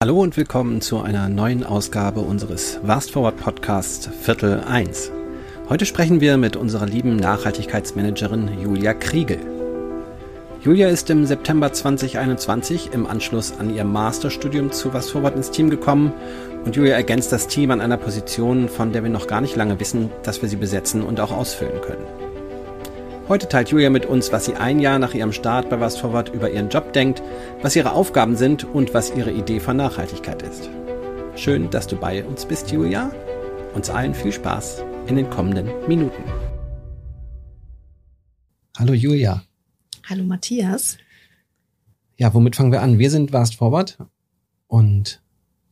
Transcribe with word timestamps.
Hallo 0.00 0.20
und 0.20 0.36
willkommen 0.36 0.80
zu 0.80 1.00
einer 1.00 1.28
neuen 1.28 1.64
Ausgabe 1.64 2.20
unseres 2.20 2.78
Vast 2.84 3.10
Forward 3.10 3.36
Podcast 3.36 4.08
Viertel 4.22 4.60
1. 4.60 5.10
Heute 5.68 5.86
sprechen 5.86 6.20
wir 6.20 6.36
mit 6.36 6.54
unserer 6.54 6.86
lieben 6.86 7.16
Nachhaltigkeitsmanagerin 7.16 8.60
Julia 8.62 8.94
Kriegel. 8.94 9.40
Julia 10.62 10.86
ist 10.88 11.10
im 11.10 11.26
September 11.26 11.72
2021 11.72 12.90
im 12.92 13.08
Anschluss 13.08 13.52
an 13.58 13.74
ihr 13.74 13.82
Masterstudium 13.82 14.70
zu 14.70 14.94
Vast 14.94 15.10
Forward 15.10 15.34
ins 15.34 15.50
Team 15.50 15.68
gekommen 15.68 16.12
und 16.64 16.76
Julia 16.76 16.94
ergänzt 16.94 17.32
das 17.32 17.48
Team 17.48 17.72
an 17.72 17.80
einer 17.80 17.96
Position, 17.96 18.68
von 18.68 18.92
der 18.92 19.02
wir 19.02 19.10
noch 19.10 19.26
gar 19.26 19.40
nicht 19.40 19.56
lange 19.56 19.80
wissen, 19.80 20.10
dass 20.22 20.42
wir 20.42 20.48
sie 20.48 20.54
besetzen 20.54 21.02
und 21.02 21.18
auch 21.18 21.32
ausfüllen 21.32 21.80
können. 21.80 22.27
Heute 23.28 23.46
teilt 23.46 23.68
Julia 23.68 23.90
mit 23.90 24.06
uns, 24.06 24.32
was 24.32 24.46
sie 24.46 24.54
ein 24.54 24.80
Jahr 24.80 24.98
nach 24.98 25.12
ihrem 25.12 25.34
Start 25.34 25.68
bei 25.68 25.78
Was 25.80 25.98
Forward 25.98 26.30
über 26.30 26.50
ihren 26.50 26.70
Job 26.70 26.94
denkt, 26.94 27.22
was 27.60 27.76
ihre 27.76 27.92
Aufgaben 27.92 28.36
sind 28.36 28.64
und 28.64 28.94
was 28.94 29.14
ihre 29.14 29.30
Idee 29.30 29.60
von 29.60 29.76
Nachhaltigkeit 29.76 30.40
ist. 30.40 30.70
Schön, 31.36 31.68
dass 31.68 31.86
du 31.86 31.96
bei 31.96 32.24
uns 32.24 32.46
bist, 32.46 32.70
Julia. 32.70 33.12
Uns 33.74 33.90
allen 33.90 34.14
viel 34.14 34.32
Spaß 34.32 34.82
in 35.08 35.16
den 35.16 35.28
kommenden 35.28 35.68
Minuten. 35.86 36.22
Hallo 38.78 38.94
Julia. 38.94 39.42
Hallo 40.08 40.24
Matthias. 40.24 40.96
Ja, 42.16 42.32
womit 42.32 42.56
fangen 42.56 42.72
wir 42.72 42.80
an? 42.80 42.98
Wir 42.98 43.10
sind 43.10 43.30
Vast 43.30 43.56
Forward 43.56 43.98
und 44.68 45.20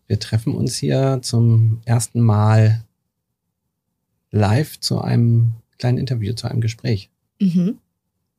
wir 0.06 0.20
treffen 0.20 0.54
uns 0.54 0.76
hier 0.76 1.20
zum 1.22 1.80
ersten 1.86 2.20
Mal 2.20 2.84
live 4.30 4.78
zu 4.78 5.00
einem 5.00 5.54
kleinen 5.78 5.96
Interview, 5.96 6.34
zu 6.34 6.48
einem 6.48 6.60
Gespräch. 6.60 7.08
Mhm. 7.40 7.78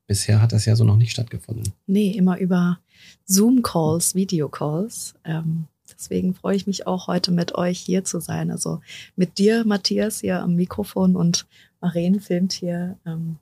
Bisher 0.08 0.42
hat 0.42 0.54
das 0.54 0.66
ja 0.66 0.76
so 0.76 0.84
noch 0.84 0.96
nicht 0.96 1.12
stattgefunden. 1.12 1.74
Nee, 1.86 2.12
immer 2.12 2.38
über 2.38 2.80
Zoom-Calls, 3.26 4.16
Video-Calls. 4.16 5.16
Ähm, 5.26 5.66
deswegen 5.92 6.34
freue 6.34 6.56
ich 6.56 6.66
mich 6.66 6.88
auch 6.88 7.08
heute 7.08 7.32
mit 7.32 7.56
euch 7.56 7.80
hier 7.80 8.06
zu 8.06 8.22
sein. 8.22 8.50
Also 8.50 8.80
mit 9.16 9.38
dir, 9.38 9.66
Matthias, 9.66 10.22
hier 10.22 10.42
am 10.42 10.56
Mikrofon 10.56 11.16
und 11.16 11.46
Maren 11.82 12.22
filmt 12.22 12.54
hier 12.54 12.98
ähm, 13.06 13.36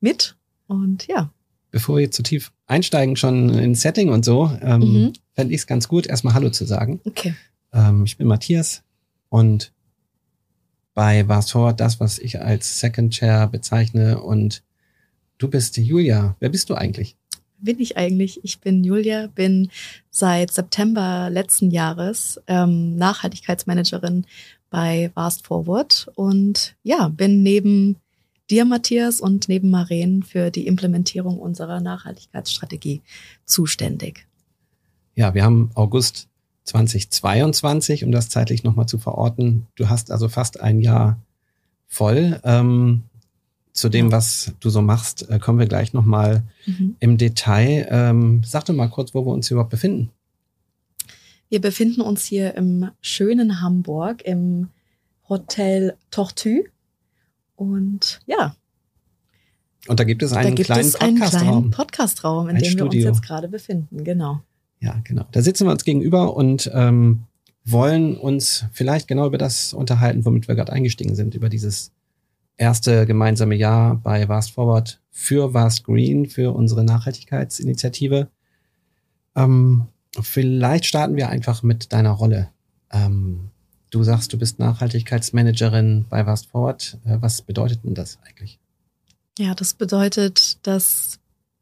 mit. 0.00 0.36
Und 0.66 1.06
ja. 1.06 1.30
Bevor 1.70 1.96
wir 1.96 2.02
jetzt 2.02 2.16
zu 2.16 2.22
tief 2.22 2.52
einsteigen, 2.66 3.14
schon 3.16 3.50
ins 3.50 3.82
Setting 3.82 4.08
und 4.10 4.24
so, 4.24 4.50
ähm, 4.60 4.80
mhm. 4.80 5.12
fände 5.34 5.54
ich 5.54 5.60
es 5.60 5.66
ganz 5.66 5.86
gut, 5.86 6.06
erstmal 6.06 6.34
Hallo 6.34 6.50
zu 6.50 6.64
sagen. 6.64 7.00
Okay. 7.04 7.34
Ähm, 7.72 8.04
ich 8.04 8.16
bin 8.16 8.26
Matthias 8.26 8.82
und 9.28 9.72
bei 10.94 11.28
Vast 11.28 11.52
Forward 11.52 11.78
das, 11.78 12.00
was 12.00 12.18
ich 12.18 12.40
als 12.40 12.80
Second 12.80 13.12
Chair 13.12 13.46
bezeichne. 13.46 14.20
Und 14.20 14.64
du 15.38 15.48
bist 15.48 15.76
Julia. 15.76 16.36
Wer 16.40 16.48
bist 16.48 16.68
du 16.70 16.74
eigentlich? 16.74 17.16
Bin 17.60 17.80
ich 17.80 17.96
eigentlich? 17.96 18.40
Ich 18.44 18.60
bin 18.60 18.84
Julia, 18.84 19.26
bin 19.28 19.70
seit 20.10 20.52
September 20.52 21.28
letzten 21.30 21.70
Jahres 21.70 22.40
ähm, 22.46 22.96
Nachhaltigkeitsmanagerin 22.96 24.26
bei 24.70 25.10
Vast 25.14 25.46
Forward 25.46 26.08
und 26.14 26.76
ja, 26.82 27.08
bin 27.08 27.42
neben 27.42 27.96
dir, 28.50 28.64
Matthias, 28.64 29.20
und 29.20 29.48
neben 29.48 29.70
Maren 29.70 30.22
für 30.22 30.50
die 30.50 30.66
Implementierung 30.66 31.38
unserer 31.38 31.80
Nachhaltigkeitsstrategie 31.80 33.02
zuständig. 33.44 34.26
Ja, 35.14 35.34
wir 35.34 35.44
haben 35.44 35.70
August 35.74 36.28
2022, 36.64 38.04
um 38.04 38.12
das 38.12 38.28
zeitlich 38.28 38.62
nochmal 38.62 38.86
zu 38.86 38.98
verorten. 38.98 39.66
Du 39.74 39.88
hast 39.88 40.10
also 40.10 40.28
fast 40.28 40.60
ein 40.60 40.80
Jahr 40.80 41.18
voll. 41.86 42.40
Ähm, 42.44 43.04
zu 43.78 43.88
dem, 43.88 44.12
was 44.12 44.52
du 44.60 44.70
so 44.70 44.82
machst, 44.82 45.28
äh, 45.30 45.38
kommen 45.38 45.58
wir 45.58 45.66
gleich 45.66 45.92
nochmal 45.92 46.42
mhm. 46.66 46.96
im 47.00 47.16
Detail. 47.16 47.86
Ähm, 47.90 48.42
sag 48.44 48.64
doch 48.64 48.74
mal 48.74 48.88
kurz, 48.88 49.14
wo 49.14 49.24
wir 49.24 49.32
uns 49.32 49.50
überhaupt 49.50 49.70
befinden. 49.70 50.10
Wir 51.48 51.60
befinden 51.60 52.00
uns 52.00 52.24
hier 52.24 52.54
im 52.56 52.90
schönen 53.00 53.60
Hamburg 53.60 54.22
im 54.22 54.68
Hotel 55.28 55.96
Tortue. 56.10 56.64
Und 57.56 58.20
ja. 58.26 58.54
Und 59.86 60.00
da 60.00 60.04
gibt 60.04 60.22
es 60.22 60.32
einen 60.32 60.50
da 60.50 60.54
gibt 60.54 60.66
kleinen 60.66 60.92
Podcastraum. 60.92 61.70
Podcastraum, 61.70 62.48
in 62.48 62.56
dem 62.56 62.64
Studio. 62.64 62.92
wir 62.92 63.08
uns 63.08 63.18
jetzt 63.18 63.26
gerade 63.26 63.48
befinden. 63.48 64.04
Genau. 64.04 64.42
Ja, 64.80 65.00
genau. 65.04 65.24
Da 65.32 65.40
sitzen 65.40 65.66
wir 65.66 65.72
uns 65.72 65.84
gegenüber 65.84 66.36
und 66.36 66.70
ähm, 66.74 67.24
wollen 67.64 68.16
uns 68.16 68.66
vielleicht 68.72 69.08
genau 69.08 69.26
über 69.26 69.38
das 69.38 69.72
unterhalten, 69.72 70.24
womit 70.24 70.48
wir 70.48 70.54
gerade 70.54 70.72
eingestiegen 70.72 71.14
sind, 71.14 71.34
über 71.34 71.48
dieses 71.48 71.92
erste 72.58 73.06
gemeinsame 73.06 73.54
Jahr 73.54 73.96
bei 73.96 74.28
Vast 74.28 74.50
Forward 74.50 75.00
für 75.10 75.54
Vast 75.54 75.84
Green, 75.84 76.26
für 76.26 76.54
unsere 76.54 76.84
Nachhaltigkeitsinitiative. 76.84 78.28
Ähm, 79.34 79.86
vielleicht 80.20 80.84
starten 80.84 81.16
wir 81.16 81.30
einfach 81.30 81.62
mit 81.62 81.92
deiner 81.92 82.10
Rolle. 82.10 82.50
Ähm, 82.92 83.50
du 83.90 84.02
sagst, 84.02 84.32
du 84.32 84.38
bist 84.38 84.58
Nachhaltigkeitsmanagerin 84.58 86.06
bei 86.10 86.26
Vast 86.26 86.46
Forward. 86.46 86.98
Äh, 87.04 87.18
was 87.20 87.42
bedeutet 87.42 87.84
denn 87.84 87.94
das 87.94 88.18
eigentlich? 88.26 88.58
Ja, 89.38 89.54
das 89.54 89.74
bedeutet, 89.74 90.58
dass 90.66 91.20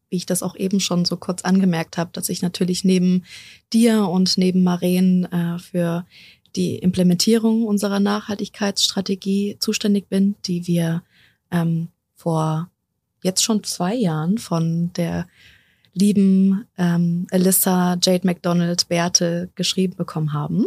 wie 0.08 0.16
ich 0.16 0.26
das 0.26 0.42
auch 0.42 0.56
eben 0.56 0.80
schon 0.80 1.04
so 1.04 1.16
kurz 1.16 1.42
angemerkt 1.42 1.98
habe, 1.98 2.10
dass 2.12 2.28
ich 2.28 2.42
natürlich 2.42 2.84
neben 2.84 3.24
dir 3.72 4.08
und 4.08 4.38
neben 4.38 4.62
Maren 4.62 5.24
äh, 5.24 5.58
für 5.58 6.06
die 6.56 6.76
Implementierung 6.76 7.64
unserer 7.64 8.00
Nachhaltigkeitsstrategie 8.00 9.56
zuständig 9.60 10.08
bin, 10.08 10.34
die 10.46 10.66
wir 10.66 11.02
ähm, 11.50 11.88
vor 12.14 12.70
jetzt 13.22 13.44
schon 13.44 13.62
zwei 13.62 13.94
Jahren 13.94 14.38
von 14.38 14.92
der 14.94 15.26
lieben 15.92 16.66
ähm, 16.76 17.26
Alyssa 17.30 17.96
Jade 18.02 18.26
McDonald 18.26 18.88
Berthe 18.88 19.48
geschrieben 19.54 19.96
bekommen 19.96 20.32
haben. 20.32 20.66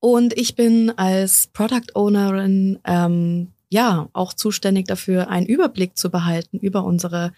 Und 0.00 0.36
ich 0.38 0.54
bin 0.54 0.90
als 0.96 1.48
Product 1.48 1.94
Ownerin 1.94 2.78
ähm, 2.84 3.48
ja 3.68 4.08
auch 4.12 4.32
zuständig 4.32 4.86
dafür, 4.86 5.28
einen 5.28 5.46
Überblick 5.46 5.96
zu 5.96 6.10
behalten 6.10 6.58
über 6.58 6.84
unsere 6.84 7.32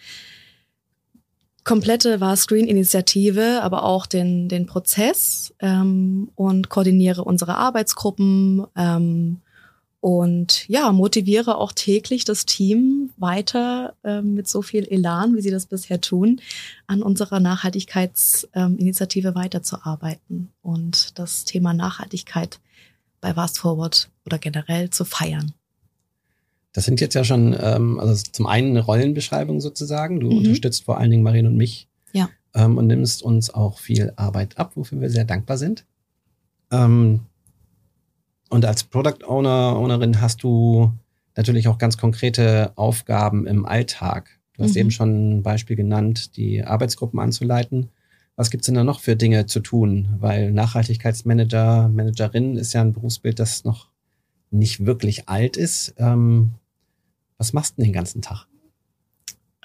komplette 1.70 2.20
war 2.20 2.34
Screen-Initiative, 2.34 3.62
aber 3.62 3.84
auch 3.84 4.06
den, 4.06 4.48
den 4.48 4.66
Prozess 4.66 5.54
ähm, 5.60 6.28
und 6.34 6.68
koordiniere 6.68 7.22
unsere 7.22 7.56
Arbeitsgruppen 7.58 8.66
ähm, 8.74 9.40
und 10.00 10.68
ja, 10.68 10.90
motiviere 10.90 11.58
auch 11.58 11.70
täglich 11.70 12.24
das 12.24 12.44
Team 12.44 13.10
weiter 13.18 13.94
ähm, 14.02 14.34
mit 14.34 14.48
so 14.48 14.62
viel 14.62 14.84
Elan, 14.84 15.36
wie 15.36 15.42
sie 15.42 15.52
das 15.52 15.66
bisher 15.66 16.00
tun, 16.00 16.40
an 16.88 17.04
unserer 17.04 17.38
Nachhaltigkeitsinitiative 17.38 19.36
weiterzuarbeiten 19.36 20.50
und 20.62 21.16
das 21.20 21.44
Thema 21.44 21.72
Nachhaltigkeit 21.72 22.58
bei 23.20 23.34
Fast 23.34 23.60
Forward 23.60 24.10
oder 24.26 24.40
generell 24.40 24.90
zu 24.90 25.04
feiern. 25.04 25.52
Das 26.72 26.84
sind 26.84 27.00
jetzt 27.00 27.14
ja 27.14 27.24
schon, 27.24 27.56
ähm, 27.60 27.98
also 27.98 28.14
zum 28.30 28.46
einen 28.46 28.70
eine 28.70 28.84
Rollenbeschreibung 28.84 29.60
sozusagen. 29.60 30.20
Du 30.20 30.30
mhm. 30.30 30.38
unterstützt 30.38 30.84
vor 30.84 30.98
allen 30.98 31.10
Dingen 31.10 31.22
Marien 31.22 31.46
und 31.46 31.56
mich. 31.56 31.88
Ja. 32.12 32.28
Ähm, 32.54 32.78
und 32.78 32.86
nimmst 32.86 33.22
uns 33.22 33.50
auch 33.50 33.78
viel 33.78 34.12
Arbeit 34.16 34.58
ab, 34.58 34.72
wofür 34.76 35.00
wir 35.00 35.10
sehr 35.10 35.24
dankbar 35.24 35.58
sind. 35.58 35.84
Ähm, 36.70 37.20
und 38.48 38.64
als 38.64 38.84
Product 38.84 39.24
Owner, 39.26 39.76
Ownerin 39.76 40.20
hast 40.20 40.42
du 40.42 40.92
natürlich 41.36 41.68
auch 41.68 41.78
ganz 41.78 41.96
konkrete 41.96 42.72
Aufgaben 42.76 43.46
im 43.46 43.64
Alltag. 43.64 44.40
Du 44.54 44.64
hast 44.64 44.74
mhm. 44.74 44.80
eben 44.80 44.90
schon 44.90 45.38
ein 45.38 45.42
Beispiel 45.42 45.76
genannt, 45.76 46.36
die 46.36 46.64
Arbeitsgruppen 46.64 47.18
anzuleiten. 47.18 47.90
Was 48.36 48.50
gibt's 48.50 48.66
denn 48.66 48.74
da 48.74 48.84
noch 48.84 49.00
für 49.00 49.16
Dinge 49.16 49.46
zu 49.46 49.60
tun? 49.60 50.08
Weil 50.18 50.52
Nachhaltigkeitsmanager, 50.52 51.88
Managerin 51.88 52.56
ist 52.56 52.72
ja 52.72 52.80
ein 52.80 52.92
Berufsbild, 52.92 53.38
das 53.38 53.64
noch 53.64 53.88
nicht 54.50 54.84
wirklich 54.84 55.28
alt 55.28 55.56
ist. 55.56 55.94
Ähm, 55.98 56.52
was 57.40 57.54
machst 57.54 57.78
du 57.78 57.82
den 57.82 57.94
ganzen 57.94 58.20
Tag? 58.20 58.46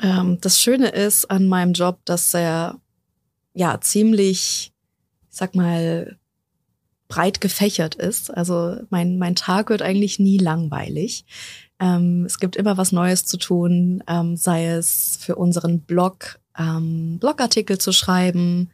Ähm, 0.01 0.39
das 0.39 0.61
Schöne 0.61 0.87
ist 0.87 1.29
an 1.29 1.45
meinem 1.47 1.73
Job, 1.73 1.99
dass 2.05 2.33
er 2.33 2.79
ja 3.53 3.79
ziemlich, 3.81 4.71
ich 5.29 5.37
sag 5.37 5.55
mal, 5.55 6.17
breit 7.09 7.41
gefächert 7.41 7.95
ist. 7.95 8.33
Also 8.33 8.77
mein, 8.89 9.17
mein 9.17 9.35
Tag 9.35 9.69
wird 9.69 9.81
eigentlich 9.81 10.19
nie 10.19 10.37
langweilig. 10.37 11.25
Ähm, 11.79 12.23
es 12.25 12.39
gibt 12.39 12.55
immer 12.55 12.77
was 12.77 12.93
Neues 12.93 13.25
zu 13.25 13.37
tun, 13.37 14.01
ähm, 14.07 14.37
sei 14.37 14.67
es 14.67 15.17
für 15.19 15.35
unseren 15.35 15.81
Blog 15.81 16.39
ähm, 16.57 17.19
Blogartikel 17.19 17.78
zu 17.78 17.91
schreiben 17.91 18.71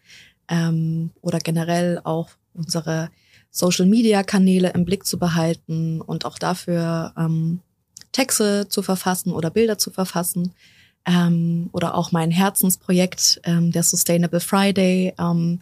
ähm, 0.48 1.10
oder 1.22 1.40
generell 1.40 2.00
auch 2.04 2.30
unsere 2.54 3.10
Social-Media-Kanäle 3.50 4.70
im 4.70 4.86
Blick 4.86 5.08
zu 5.08 5.18
behalten 5.18 6.02
und 6.02 6.26
auch 6.26 6.38
dafür 6.38 7.14
ähm, 7.18 7.62
Texte 8.12 8.68
zu 8.68 8.82
verfassen 8.82 9.32
oder 9.32 9.50
Bilder 9.50 9.78
zu 9.78 9.92
verfassen. 9.92 10.54
Ähm, 11.06 11.70
oder 11.72 11.96
auch 11.96 12.12
mein 12.12 12.30
Herzensprojekt, 12.30 13.42
ähm, 13.44 13.72
der 13.72 13.82
Sustainable 13.82 14.40
Friday, 14.40 15.14
ähm, 15.18 15.62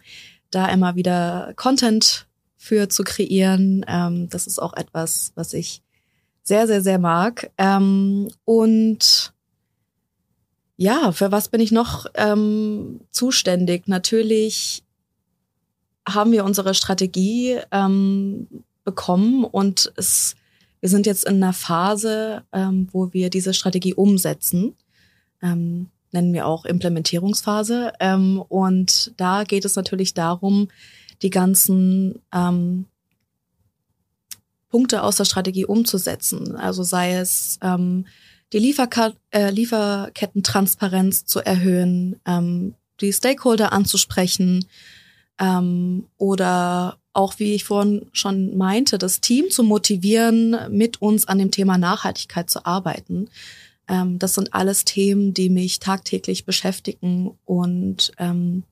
da 0.50 0.66
immer 0.66 0.96
wieder 0.96 1.54
Content 1.56 2.26
für 2.56 2.90
zu 2.90 3.04
kreieren. 3.04 3.84
Ähm, 3.88 4.28
das 4.28 4.46
ist 4.46 4.60
auch 4.60 4.74
etwas, 4.74 5.32
was 5.34 5.54
ich 5.54 5.82
sehr, 6.42 6.66
sehr, 6.66 6.82
sehr 6.82 6.98
mag. 6.98 7.50
Ähm, 7.56 8.28
und 8.44 9.32
ja, 10.76 11.12
für 11.12 11.32
was 11.32 11.48
bin 11.48 11.60
ich 11.60 11.72
noch 11.72 12.06
ähm, 12.14 13.00
zuständig? 13.10 13.86
Natürlich 13.86 14.82
haben 16.08 16.32
wir 16.32 16.44
unsere 16.44 16.74
Strategie 16.74 17.58
ähm, 17.70 18.46
bekommen 18.84 19.44
und 19.44 19.92
es, 19.96 20.34
wir 20.80 20.88
sind 20.88 21.06
jetzt 21.06 21.24
in 21.24 21.36
einer 21.36 21.52
Phase, 21.52 22.44
ähm, 22.52 22.88
wo 22.92 23.12
wir 23.12 23.30
diese 23.30 23.54
Strategie 23.54 23.94
umsetzen. 23.94 24.74
Ähm, 25.42 25.90
nennen 26.12 26.32
wir 26.32 26.46
auch 26.46 26.64
Implementierungsphase. 26.64 27.92
Ähm, 28.00 28.42
und 28.48 29.12
da 29.16 29.44
geht 29.44 29.64
es 29.64 29.76
natürlich 29.76 30.14
darum, 30.14 30.68
die 31.22 31.30
ganzen 31.30 32.20
ähm, 32.32 32.86
Punkte 34.68 35.02
aus 35.02 35.16
der 35.16 35.24
Strategie 35.24 35.66
umzusetzen. 35.66 36.56
Also 36.56 36.82
sei 36.82 37.14
es 37.14 37.58
ähm, 37.62 38.06
die 38.52 38.58
Lieferka 38.58 39.12
äh, 39.30 39.50
Lieferkettentransparenz 39.50 41.24
zu 41.26 41.40
erhöhen, 41.40 42.20
ähm, 42.26 42.74
die 43.00 43.12
Stakeholder 43.12 43.72
anzusprechen 43.72 44.66
ähm, 45.38 46.06
oder 46.16 46.99
auch, 47.12 47.38
wie 47.38 47.54
ich 47.54 47.64
vorhin 47.64 48.06
schon 48.12 48.56
meinte, 48.56 48.98
das 48.98 49.20
Team 49.20 49.50
zu 49.50 49.62
motivieren, 49.62 50.56
mit 50.70 51.02
uns 51.02 51.26
an 51.26 51.38
dem 51.38 51.50
Thema 51.50 51.78
Nachhaltigkeit 51.78 52.48
zu 52.48 52.64
arbeiten. 52.64 53.28
Ähm, 53.88 54.18
das 54.18 54.34
sind 54.34 54.54
alles 54.54 54.84
Themen, 54.84 55.34
die 55.34 55.50
mich 55.50 55.80
tagtäglich 55.80 56.44
beschäftigen 56.44 57.32
und 57.44 58.12
ähm, 58.18 58.62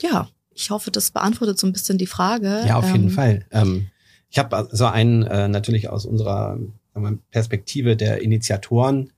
ja, 0.00 0.28
ich 0.54 0.70
hoffe, 0.70 0.90
das 0.90 1.10
beantwortet 1.10 1.58
so 1.58 1.66
ein 1.66 1.72
bisschen 1.72 1.98
die 1.98 2.06
Frage. 2.06 2.62
Ja, 2.66 2.78
auf 2.78 2.90
jeden 2.90 3.08
ähm, 3.08 3.10
Fall. 3.10 3.46
Ähm, 3.50 3.88
ich 4.30 4.38
habe 4.38 4.68
so 4.70 4.86
einen 4.86 5.22
äh, 5.24 5.48
natürlich 5.48 5.88
aus 5.88 6.04
unserer 6.04 6.58
wir, 6.94 7.18
Perspektive 7.30 7.96
der 7.96 8.22
Initiatoren 8.22 9.12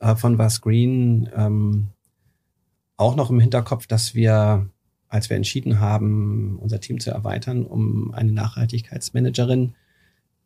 äh, 0.00 0.14
von 0.14 0.38
Was 0.38 0.60
Green 0.60 1.28
ähm, 1.34 1.88
auch 2.96 3.16
noch 3.16 3.30
im 3.30 3.40
Hinterkopf, 3.40 3.86
dass 3.86 4.14
wir, 4.14 4.68
als 5.08 5.30
wir 5.30 5.36
entschieden 5.36 5.80
haben, 5.80 6.58
unser 6.60 6.80
Team 6.80 7.00
zu 7.00 7.10
erweitern 7.10 7.64
um 7.64 8.12
eine 8.12 8.32
Nachhaltigkeitsmanagerin, 8.32 9.74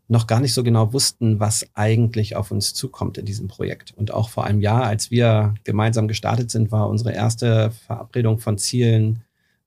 noch 0.08 0.26
gar 0.26 0.40
nicht 0.40 0.54
so 0.54 0.64
genau 0.64 0.92
wussten, 0.92 1.38
was 1.38 1.68
eigentlich 1.74 2.34
auf 2.34 2.50
uns 2.50 2.74
zukommt 2.74 3.16
in 3.16 3.24
diesem 3.24 3.46
Projekt. 3.46 3.92
Und 3.96 4.12
auch 4.12 4.28
vor 4.28 4.44
einem 4.44 4.60
Jahr, 4.60 4.82
als 4.82 5.12
wir 5.12 5.54
gemeinsam 5.62 6.08
gestartet 6.08 6.50
sind, 6.50 6.72
war 6.72 6.88
unsere 6.88 7.12
erste 7.12 7.70
Verabredung 7.70 8.38
von 8.40 8.58
Zielen 8.58 9.22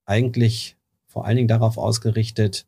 eigentlich 0.06 0.75
vor 1.07 1.25
allen 1.25 1.38
Dingen 1.38 1.48
darauf 1.48 1.78
ausgerichtet, 1.78 2.66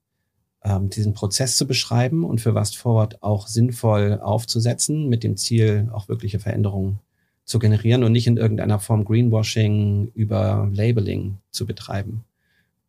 ähm, 0.64 0.90
diesen 0.90 1.14
Prozess 1.14 1.58
zu 1.58 1.68
beschreiben 1.68 2.24
und 2.24 2.40
für 2.40 2.54
Fast 2.54 2.78
Forward 2.78 3.22
auch 3.22 3.48
sinnvoll 3.48 4.22
aufzusetzen, 4.22 5.10
mit 5.10 5.24
dem 5.24 5.36
Ziel, 5.36 5.90
auch 5.92 6.08
wirkliche 6.08 6.40
Veränderungen 6.40 7.00
zu 7.46 7.60
generieren 7.60 8.04
und 8.04 8.12
nicht 8.12 8.28
in 8.28 8.38
irgendeiner 8.38 8.80
Form 8.80 9.06
Greenwashing 9.06 10.12
über 10.14 10.70
Labeling 10.74 11.38
zu 11.52 11.66
betreiben. 11.66 12.24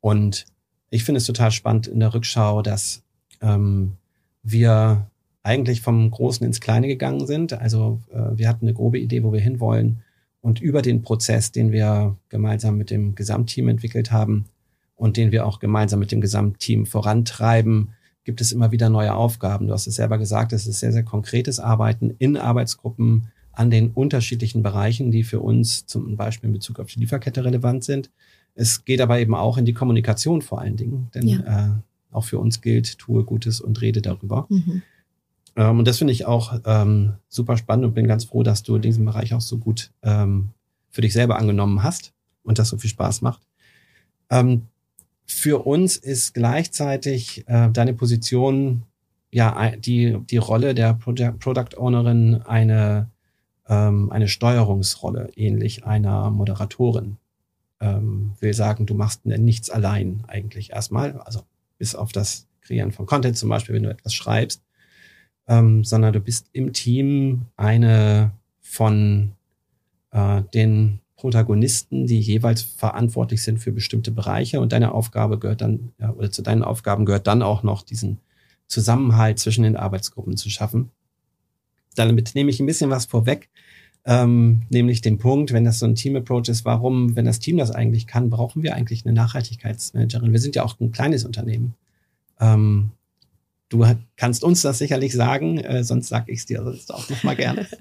Und 0.01 0.47
ich 0.91 1.05
finde 1.05 1.19
es 1.19 1.27
total 1.27 1.51
spannend 1.51 1.87
in 1.87 2.01
der 2.01 2.15
Rückschau, 2.15 2.63
dass 2.63 3.03
ähm, 3.41 3.93
wir 4.43 5.07
eigentlich 5.43 5.83
vom 5.83 6.11
Großen 6.11 6.45
ins 6.45 6.61
Kleine 6.61 6.89
gegangen 6.89 7.27
sind. 7.27 7.53
Also 7.53 8.01
äh, 8.13 8.37
wir 8.37 8.49
hatten 8.49 8.67
eine 8.67 8.75
grobe 8.75 8.99
Idee, 8.99 9.23
wo 9.23 9.33
wir 9.33 9.41
hinwollen. 9.41 10.03
Und 10.41 10.61
über 10.61 10.83
den 10.83 11.03
Prozess, 11.03 11.53
den 11.53 11.73
wir 11.73 12.17
gemeinsam 12.29 12.77
mit 12.77 12.91
dem 12.91 13.15
Gesamtteam 13.15 13.69
entwickelt 13.69 14.11
haben, 14.11 14.47
und 14.97 15.17
den 15.17 15.31
wir 15.31 15.47
auch 15.47 15.61
gemeinsam 15.61 16.01
mit 16.01 16.11
dem 16.11 16.21
Gesamtteam 16.21 16.87
vorantreiben, 16.87 17.91
gibt 18.25 18.41
es 18.41 18.51
immer 18.51 18.73
wieder 18.73 18.89
neue 18.89 19.15
Aufgaben. 19.15 19.69
Du 19.69 19.73
hast 19.73 19.87
es 19.87 19.97
selber 19.97 20.19
gesagt, 20.19 20.53
es 20.53 20.67
ist 20.67 20.81
sehr, 20.81 20.93
sehr 20.93 21.05
konkretes 21.05 21.61
Arbeiten 21.61 22.15
in 22.19 22.37
Arbeitsgruppen 22.37 23.31
an 23.57 23.71
den 23.71 23.91
unterschiedlichen 23.91 24.63
Bereichen, 24.63 25.11
die 25.11 25.25
für 25.25 25.41
uns 25.41 25.87
zum 25.87 26.17
Beispiel 26.17 26.49
in 26.49 26.53
Bezug 26.53 26.79
auf 26.79 26.87
die 26.87 27.01
Lieferkette 27.01 27.45
relevant 27.45 27.85
sind. 27.85 28.11
Es 28.55 28.85
geht 28.85 29.01
aber 29.01 29.19
eben 29.19 29.35
auch 29.35 29.59
in 29.59 29.65
die 29.65 29.73
Kommunikation 29.73 30.43
vor 30.43 30.61
allen 30.61 30.77
Dingen, 30.77 31.09
denn 31.15 31.27
ja. 31.27 31.41
äh, 31.41 31.71
auch 32.11 32.25
für 32.25 32.39
uns 32.39 32.61
gilt, 32.61 32.99
tue 32.99 33.25
Gutes 33.25 33.61
und 33.61 33.81
rede 33.81 34.03
darüber. 34.03 34.47
Mhm. 34.49 34.83
Ähm, 35.57 35.79
und 35.79 35.89
das 35.89 35.99
finde 35.99 36.13
ich 36.13 36.27
auch 36.27 36.61
ähm, 36.65 37.15
super 37.29 37.57
spannend 37.57 37.87
und 37.87 37.95
bin 37.95 38.07
ganz 38.07 38.25
froh, 38.25 38.43
dass 38.43 38.63
du 38.63 38.79
diesen 38.79 39.05
Bereich 39.05 39.35
auch 39.35 39.41
so 39.41 39.59
gut 39.59 39.91
ähm, 40.03 40.51
für 40.91 41.01
dich 41.01 41.13
selber 41.13 41.39
angenommen 41.39 41.83
hast 41.83 42.13
und 42.43 42.59
das 42.59 42.69
so 42.69 42.79
viel 42.79 42.91
Spaß 42.91 43.23
macht. 43.23 43.41
Ähm, 44.31 44.63
für 45.27 45.67
uns 45.67 45.97
ist 45.97 46.35
gleichzeitig 46.35 47.45
äh, 47.49 47.71
deine 47.71 47.95
Position, 47.95 48.83
ja, 49.33 49.71
die, 49.77 50.19
die 50.31 50.37
Rolle 50.37 50.75
der 50.75 50.95
Project, 50.95 51.41
Product 51.41 51.77
Ownerin 51.77 52.43
eine, 52.43 53.11
ähm, 53.69 54.11
eine 54.11 54.29
Steuerungsrolle, 54.29 55.31
ähnlich 55.37 55.85
einer 55.85 56.31
Moderatorin. 56.31 57.17
Ähm, 57.81 58.33
will 58.41 58.55
sagen, 58.55 58.87
du 58.87 58.95
machst 58.95 59.27
nichts 59.27 59.69
allein 59.69 60.25
eigentlich 60.29 60.73
erstmal, 60.73 61.19
also 61.21 61.43
bis 61.79 61.95
auf 61.95 62.13
das 62.13 62.47
Kreieren 62.63 62.93
von 62.93 63.07
Content 63.07 63.37
zum 63.37 63.51
Beispiel, 63.51 63.75
wenn 63.75 63.83
du 63.83 63.91
etwas 63.91 64.15
schreibst, 64.15 64.63
ähm, 65.47 65.85
sondern 65.85 66.13
du 66.13 66.21
bist 66.21 66.49
im 66.53 66.73
Team 66.73 67.47
eine 67.57 68.33
von 68.61 69.33
äh, 70.11 70.43
den 70.55 71.01
Protagonisten, 71.17 72.07
die 72.07 72.21
jeweils 72.21 72.63
verantwortlich 72.63 73.43
sind 73.43 73.59
für 73.59 73.73
bestimmte 73.73 74.11
Bereiche. 74.11 74.61
Und 74.61 74.73
deine 74.73 74.93
Aufgabe 74.93 75.39
gehört 75.39 75.63
dann, 75.63 75.93
ja, 75.99 76.13
oder 76.13 76.31
zu 76.31 76.43
deinen 76.43 76.63
Aufgaben 76.63 77.07
gehört 77.07 77.27
dann 77.27 77.43
auch 77.43 77.63
noch 77.63 77.83
diesen 77.83 78.19
Zusammenhalt 78.67 79.39
zwischen 79.39 79.63
den 79.63 79.77
Arbeitsgruppen 79.77 80.37
zu 80.37 80.51
schaffen. 80.51 80.91
Damit 81.99 82.35
nehme 82.35 82.51
ich 82.51 82.61
ein 82.61 82.67
bisschen 82.67 82.91
was 82.91 83.07
vorweg, 83.07 83.49
ähm, 84.05 84.63
nämlich 84.71 85.01
den 85.01 85.19
Punkt, 85.19 85.53
wenn 85.53 85.65
das 85.65 85.81
so 85.81 85.87
ein 85.87 85.97
Team-Approach 85.97 86.49
ist, 86.49 86.65
warum, 86.65 87.17
wenn 87.17 87.25
das 87.25 87.41
Team 87.41 87.57
das 87.57 87.71
eigentlich 87.71 88.07
kann, 88.07 88.31
brauchen 88.31 88.63
wir 88.63 88.75
eigentlich 88.75 89.05
eine 89.05 89.15
Nachhaltigkeitsmanagerin. 89.15 90.33
Wir 90.33 90.41
sind 90.41 90.55
ja 90.55 90.65
auch 90.65 90.79
ein 90.81 90.93
kleines 90.93 91.25
Unternehmen. 91.25 91.75
Ähm, 92.41 92.91
Du 93.69 93.85
kannst 94.17 94.45
uns 94.45 94.63
das 94.63 94.79
sicherlich 94.79 95.13
sagen, 95.13 95.59
äh, 95.59 95.83
sonst 95.83 96.09
sag 96.09 96.29
ich 96.29 96.39
es 96.39 96.47
dir 96.47 96.63
sonst 96.63 96.95
auch 96.95 97.09
noch 97.09 97.23
mal 97.23 97.37
gerne. 97.37 97.67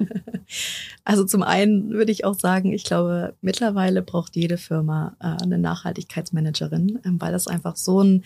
Also 1.03 1.23
zum 1.23 1.41
einen 1.41 1.89
würde 1.89 2.11
ich 2.11 2.23
auch 2.23 2.35
sagen, 2.35 2.71
ich 2.71 2.83
glaube, 2.83 3.33
mittlerweile 3.41 4.03
braucht 4.03 4.35
jede 4.35 4.57
Firma 4.57 5.15
äh, 5.19 5.43
eine 5.43 5.57
Nachhaltigkeitsmanagerin, 5.57 6.99
ähm, 7.03 7.19
weil 7.19 7.31
das 7.31 7.47
einfach 7.47 7.75
so 7.75 8.01
ein 8.03 8.23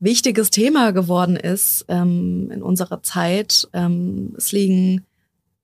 wichtiges 0.00 0.50
Thema 0.50 0.92
geworden 0.92 1.36
ist 1.36 1.86
ähm, 1.88 2.50
in 2.50 2.62
unserer 2.62 3.02
Zeit. 3.02 3.68
Ähm, 3.72 4.34
es 4.36 4.52
liegen 4.52 5.06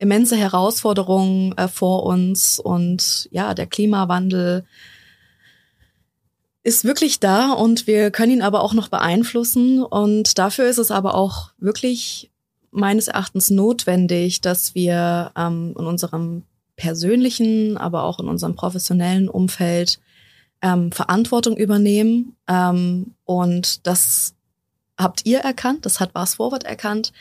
immense 0.03 0.37
Herausforderungen 0.37 1.57
äh, 1.57 1.69
vor 1.69 2.03
uns 2.03 2.59
und 2.59 3.29
ja, 3.31 3.55
der 3.55 3.67
Klimawandel 3.67 4.65
ist 6.65 6.85
wirklich 6.85 7.21
da 7.21 7.53
und 7.53 7.87
wir 7.87 8.11
können 8.11 8.33
ihn 8.33 8.43
aber 8.43 8.63
auch 8.63 8.75
noch 8.75 8.89
beeinflussen. 8.89 9.83
Und 9.83 10.39
dafür 10.39 10.69
ist 10.69 10.79
es 10.79 10.91
aber 10.91 11.15
auch 11.15 11.51
wirklich 11.59 12.31
meines 12.71 13.09
Erachtens 13.09 13.51
notwendig, 13.51 14.41
dass 14.41 14.75
wir 14.75 15.33
ähm, 15.37 15.75
in 15.79 15.87
unserem 15.87 16.43
persönlichen, 16.77 17.77
aber 17.77 18.05
auch 18.05 18.19
in 18.19 18.29
unserem 18.29 18.55
professionellen 18.55 19.29
Umfeld 19.29 20.01
ähm, 20.63 20.91
Verantwortung 20.93 21.57
übernehmen. 21.57 22.37
Ähm, 22.49 23.15
und 23.25 23.87
das 23.87 24.35
habt 24.97 25.27
ihr 25.27 25.41
erkannt, 25.41 25.85
das 25.85 26.01
hat 26.01 26.13
Bars 26.13 26.37
Forward 26.37 26.65
erkannt. 26.65 27.13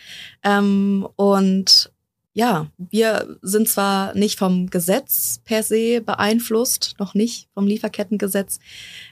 Ähm, 0.43 1.07
und 1.15 1.91
ja, 2.33 2.67
wir 2.77 3.37
sind 3.41 3.67
zwar 3.67 4.15
nicht 4.15 4.39
vom 4.39 4.69
Gesetz 4.69 5.41
per 5.43 5.63
se 5.63 6.01
beeinflusst, 6.01 6.95
noch 6.97 7.13
nicht 7.13 7.49
vom 7.53 7.67
Lieferkettengesetz 7.67 8.59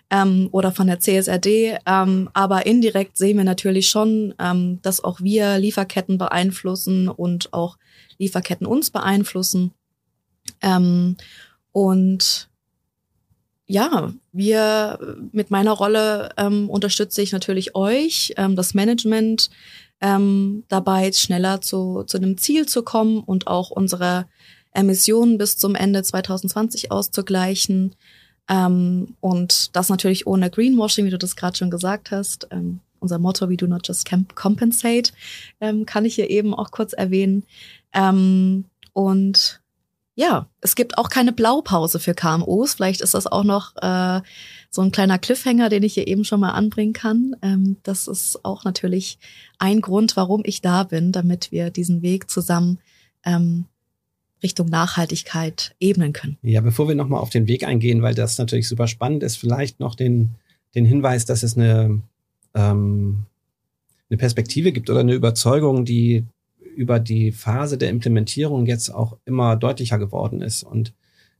ähm, 0.09 0.47
oder 0.51 0.71
von 0.71 0.87
der 0.87 0.99
CSRD, 0.99 1.79
ähm, 1.85 2.29
aber 2.33 2.65
indirekt 2.65 3.17
sehen 3.17 3.37
wir 3.37 3.43
natürlich 3.43 3.89
schon, 3.89 4.33
ähm, 4.39 4.79
dass 4.83 5.03
auch 5.03 5.19
wir 5.19 5.57
Lieferketten 5.57 6.17
beeinflussen 6.17 7.09
und 7.09 7.51
auch 7.51 7.77
Lieferketten 8.17 8.65
uns 8.65 8.89
beeinflussen. 8.89 9.71
Ähm, 10.61 11.17
und 11.73 12.49
ja, 13.65 14.13
wir 14.31 15.19
mit 15.31 15.51
meiner 15.51 15.73
Rolle 15.73 16.29
ähm, 16.37 16.69
unterstütze 16.69 17.21
ich 17.21 17.33
natürlich 17.33 17.75
euch, 17.75 18.33
ähm, 18.37 18.55
das 18.55 18.73
Management, 18.73 19.49
ähm, 20.01 20.63
dabei, 20.67 21.11
schneller 21.11 21.61
zu, 21.61 22.03
zu 22.03 22.17
einem 22.17 22.37
Ziel 22.37 22.67
zu 22.67 22.83
kommen 22.83 23.19
und 23.19 23.47
auch 23.47 23.69
unsere 23.69 24.25
Emissionen 24.73 25.37
bis 25.37 25.57
zum 25.57 25.75
Ende 25.75 26.03
2020 26.03 26.91
auszugleichen. 26.91 27.95
Ähm, 28.49 29.15
und 29.19 29.75
das 29.75 29.89
natürlich 29.89 30.27
ohne 30.27 30.49
Greenwashing, 30.49 31.05
wie 31.05 31.11
du 31.11 31.17
das 31.17 31.35
gerade 31.35 31.57
schon 31.57 31.71
gesagt 31.71 32.11
hast. 32.11 32.47
Ähm, 32.51 32.79
unser 32.99 33.19
Motto, 33.19 33.49
we 33.49 33.57
do 33.57 33.67
not 33.67 33.87
just 33.87 34.09
compensate, 34.35 35.11
ähm, 35.61 35.85
kann 35.85 36.05
ich 36.05 36.15
hier 36.15 36.29
eben 36.29 36.53
auch 36.53 36.71
kurz 36.71 36.93
erwähnen. 36.93 37.43
Ähm, 37.93 38.65
und 38.93 39.61
ja, 40.19 40.49
es 40.61 40.75
gibt 40.75 40.97
auch 40.97 41.09
keine 41.09 41.31
Blaupause 41.31 41.99
für 41.99 42.13
KMUs. 42.13 42.73
Vielleicht 42.73 43.01
ist 43.01 43.13
das 43.13 43.27
auch 43.27 43.43
noch 43.43 43.75
äh, 43.77 44.21
so 44.69 44.81
ein 44.81 44.91
kleiner 44.91 45.17
Cliffhanger, 45.17 45.69
den 45.69 45.83
ich 45.83 45.93
hier 45.93 46.07
eben 46.07 46.25
schon 46.25 46.39
mal 46.39 46.51
anbringen 46.51 46.93
kann. 46.93 47.35
Ähm, 47.41 47.77
das 47.83 48.07
ist 48.07 48.43
auch 48.43 48.63
natürlich 48.63 49.17
ein 49.59 49.81
Grund, 49.81 50.17
warum 50.17 50.41
ich 50.43 50.61
da 50.61 50.83
bin, 50.83 51.11
damit 51.11 51.51
wir 51.51 51.69
diesen 51.69 52.01
Weg 52.01 52.29
zusammen 52.29 52.79
ähm, 53.23 53.65
Richtung 54.43 54.67
Nachhaltigkeit 54.67 55.75
ebnen 55.79 56.13
können. 56.13 56.37
Ja, 56.41 56.61
bevor 56.61 56.87
wir 56.87 56.95
nochmal 56.95 57.21
auf 57.21 57.29
den 57.29 57.47
Weg 57.47 57.65
eingehen, 57.65 58.01
weil 58.01 58.15
das 58.15 58.37
natürlich 58.37 58.67
super 58.67 58.87
spannend 58.87 59.23
ist, 59.23 59.37
vielleicht 59.37 59.79
noch 59.79 59.95
den 59.95 60.35
den 60.75 60.85
Hinweis, 60.85 61.25
dass 61.25 61.43
es 61.43 61.57
eine, 61.57 62.01
ähm, 62.53 63.25
eine 64.09 64.17
Perspektive 64.17 64.71
gibt 64.71 64.89
oder 64.89 65.01
eine 65.01 65.13
Überzeugung, 65.13 65.85
die 65.85 66.25
über 66.75 66.99
die 66.99 67.31
Phase 67.31 67.77
der 67.77 67.89
Implementierung 67.89 68.65
jetzt 68.65 68.89
auch 68.89 69.17
immer 69.25 69.55
deutlicher 69.55 69.97
geworden 69.97 70.41
ist. 70.41 70.63
Und 70.63 70.93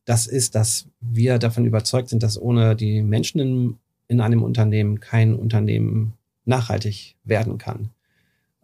das 0.05 0.27
ist, 0.27 0.55
dass 0.55 0.87
wir 1.01 1.37
davon 1.39 1.65
überzeugt 1.65 2.09
sind, 2.09 2.23
dass 2.23 2.41
ohne 2.41 2.75
die 2.75 3.01
Menschen 3.01 3.39
in, 3.39 3.77
in 4.07 4.21
einem 4.21 4.43
Unternehmen 4.43 4.99
kein 4.99 5.35
Unternehmen 5.35 6.13
nachhaltig 6.45 7.15
werden 7.23 7.57
kann. 7.57 7.89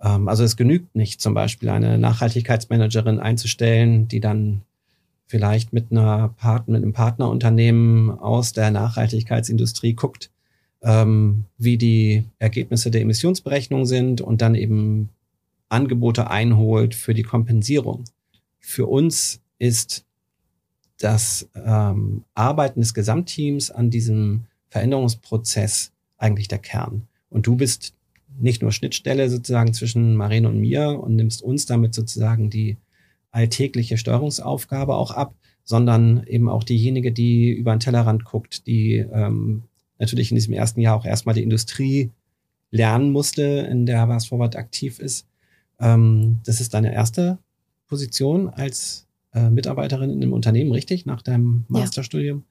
Ähm, 0.01 0.27
also 0.27 0.43
es 0.43 0.57
genügt 0.57 0.95
nicht, 0.95 1.21
zum 1.21 1.33
Beispiel 1.33 1.69
eine 1.69 1.97
Nachhaltigkeitsmanagerin 1.97 3.19
einzustellen, 3.19 4.07
die 4.07 4.19
dann 4.19 4.61
vielleicht 5.27 5.73
mit 5.73 5.91
einer 5.91 6.29
Partner, 6.29 6.73
mit 6.73 6.83
einem 6.83 6.93
Partnerunternehmen 6.93 8.11
aus 8.11 8.53
der 8.53 8.71
Nachhaltigkeitsindustrie 8.71 9.93
guckt, 9.93 10.29
ähm, 10.83 11.45
wie 11.57 11.77
die 11.77 12.25
Ergebnisse 12.39 12.91
der 12.91 13.01
Emissionsberechnung 13.01 13.85
sind 13.85 14.21
und 14.21 14.41
dann 14.41 14.55
eben 14.55 15.09
Angebote 15.69 16.29
einholt 16.29 16.95
für 16.95 17.13
die 17.13 17.23
Kompensierung. 17.23 18.05
Für 18.59 18.87
uns 18.87 19.41
ist 19.59 20.05
das 20.97 21.49
ähm, 21.55 22.23
Arbeiten 22.33 22.79
des 22.79 22.93
Gesamtteams 22.93 23.71
an 23.71 23.89
diesem 23.89 24.45
Veränderungsprozess 24.69 25.91
eigentlich 26.17 26.47
der 26.47 26.59
Kern. 26.59 27.07
Und 27.29 27.47
du 27.47 27.55
bist 27.55 27.93
nicht 28.39 28.61
nur 28.61 28.71
Schnittstelle 28.71 29.29
sozusagen 29.29 29.73
zwischen 29.73 30.15
Marine 30.15 30.49
und 30.49 30.59
mir 30.59 30.99
und 30.99 31.15
nimmst 31.15 31.41
uns 31.41 31.65
damit 31.65 31.93
sozusagen 31.93 32.49
die 32.49 32.77
alltägliche 33.31 33.97
Steuerungsaufgabe 33.97 34.95
auch 34.95 35.11
ab, 35.11 35.35
sondern 35.63 36.23
eben 36.27 36.47
auch 36.47 36.63
diejenige, 36.63 37.11
die 37.11 37.49
über 37.49 37.75
den 37.75 37.79
Tellerrand 37.79 38.23
guckt, 38.23 38.67
die 38.67 38.97
ähm, 38.97 39.63
natürlich 39.99 40.31
in 40.31 40.35
diesem 40.35 40.53
ersten 40.53 40.79
Jahr 40.79 40.95
auch 40.95 41.05
erstmal 41.05 41.35
die 41.35 41.43
Industrie 41.43 42.11
lernen 42.71 43.11
musste, 43.11 43.43
in 43.69 43.85
der 43.85 44.07
Was 44.07 44.27
Forward 44.27 44.55
aktiv 44.55 44.99
ist. 44.99 45.25
Ähm, 45.79 46.39
das 46.45 46.61
ist 46.61 46.73
deine 46.73 46.93
erste 46.93 47.37
Position 47.87 48.49
als 48.49 49.07
äh, 49.33 49.49
Mitarbeiterin 49.49 50.09
in 50.09 50.21
einem 50.21 50.33
Unternehmen, 50.33 50.71
richtig, 50.71 51.05
nach 51.05 51.21
deinem 51.21 51.65
Masterstudium. 51.67 52.39
Ja. 52.39 52.43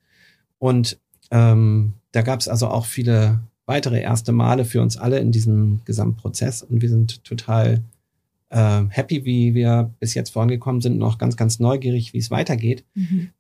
Und 0.59 0.99
ähm, 1.31 1.95
da 2.12 2.23
gab 2.23 2.40
es 2.40 2.49
also 2.49 2.69
auch 2.69 2.87
viele 2.87 3.40
weitere 3.66 4.00
erste 4.00 4.33
Male 4.33 4.64
für 4.64 4.83
uns 4.83 4.97
alle 4.97 5.19
in 5.19 5.33
diesem 5.33 5.81
Gesamtprozess 5.85 6.62
und 6.62 6.83
wir 6.83 6.88
sind 6.88 7.25
total 7.25 7.83
äh, 8.50 8.83
happy, 8.88 9.25
wie 9.25 9.54
wir 9.54 9.90
bis 10.00 10.14
jetzt 10.14 10.31
vorangekommen 10.31 10.81
sind, 10.81 10.99
noch 10.99 11.19
ganz, 11.19 11.37
ganz 11.37 11.59
neugierig, 11.59 12.12
wie 12.12 12.19
es 12.19 12.31
weitergeht. 12.31 12.85
Mhm. 12.95 13.31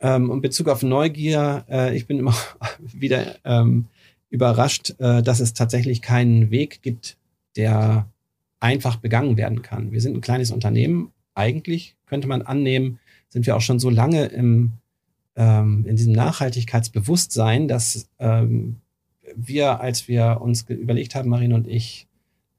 Ähm, 0.00 0.30
und 0.30 0.40
Bezug 0.40 0.68
auf 0.68 0.82
Neugier, 0.82 1.64
äh, 1.70 1.96
ich 1.96 2.06
bin 2.06 2.18
immer 2.18 2.34
wieder 2.80 3.36
ähm, 3.44 3.86
überrascht, 4.30 4.94
äh, 4.98 5.22
dass 5.22 5.40
es 5.40 5.54
tatsächlich 5.54 6.02
keinen 6.02 6.50
Weg 6.50 6.82
gibt, 6.82 7.16
der 7.56 8.08
einfach 8.62 8.96
begangen 8.96 9.36
werden 9.36 9.62
kann. 9.62 9.90
Wir 9.90 10.00
sind 10.00 10.16
ein 10.16 10.20
kleines 10.20 10.52
Unternehmen. 10.52 11.12
Eigentlich 11.34 11.96
könnte 12.06 12.28
man 12.28 12.42
annehmen, 12.42 13.00
sind 13.28 13.44
wir 13.46 13.56
auch 13.56 13.60
schon 13.60 13.80
so 13.80 13.90
lange 13.90 14.26
im, 14.26 14.72
ähm, 15.34 15.84
in 15.86 15.96
diesem 15.96 16.12
Nachhaltigkeitsbewusstsein, 16.12 17.66
dass 17.66 18.08
ähm, 18.20 18.76
wir, 19.34 19.80
als 19.80 20.06
wir 20.06 20.38
uns 20.40 20.62
überlegt 20.68 21.16
haben, 21.16 21.28
Marine 21.28 21.56
und 21.56 21.66
ich, 21.66 22.06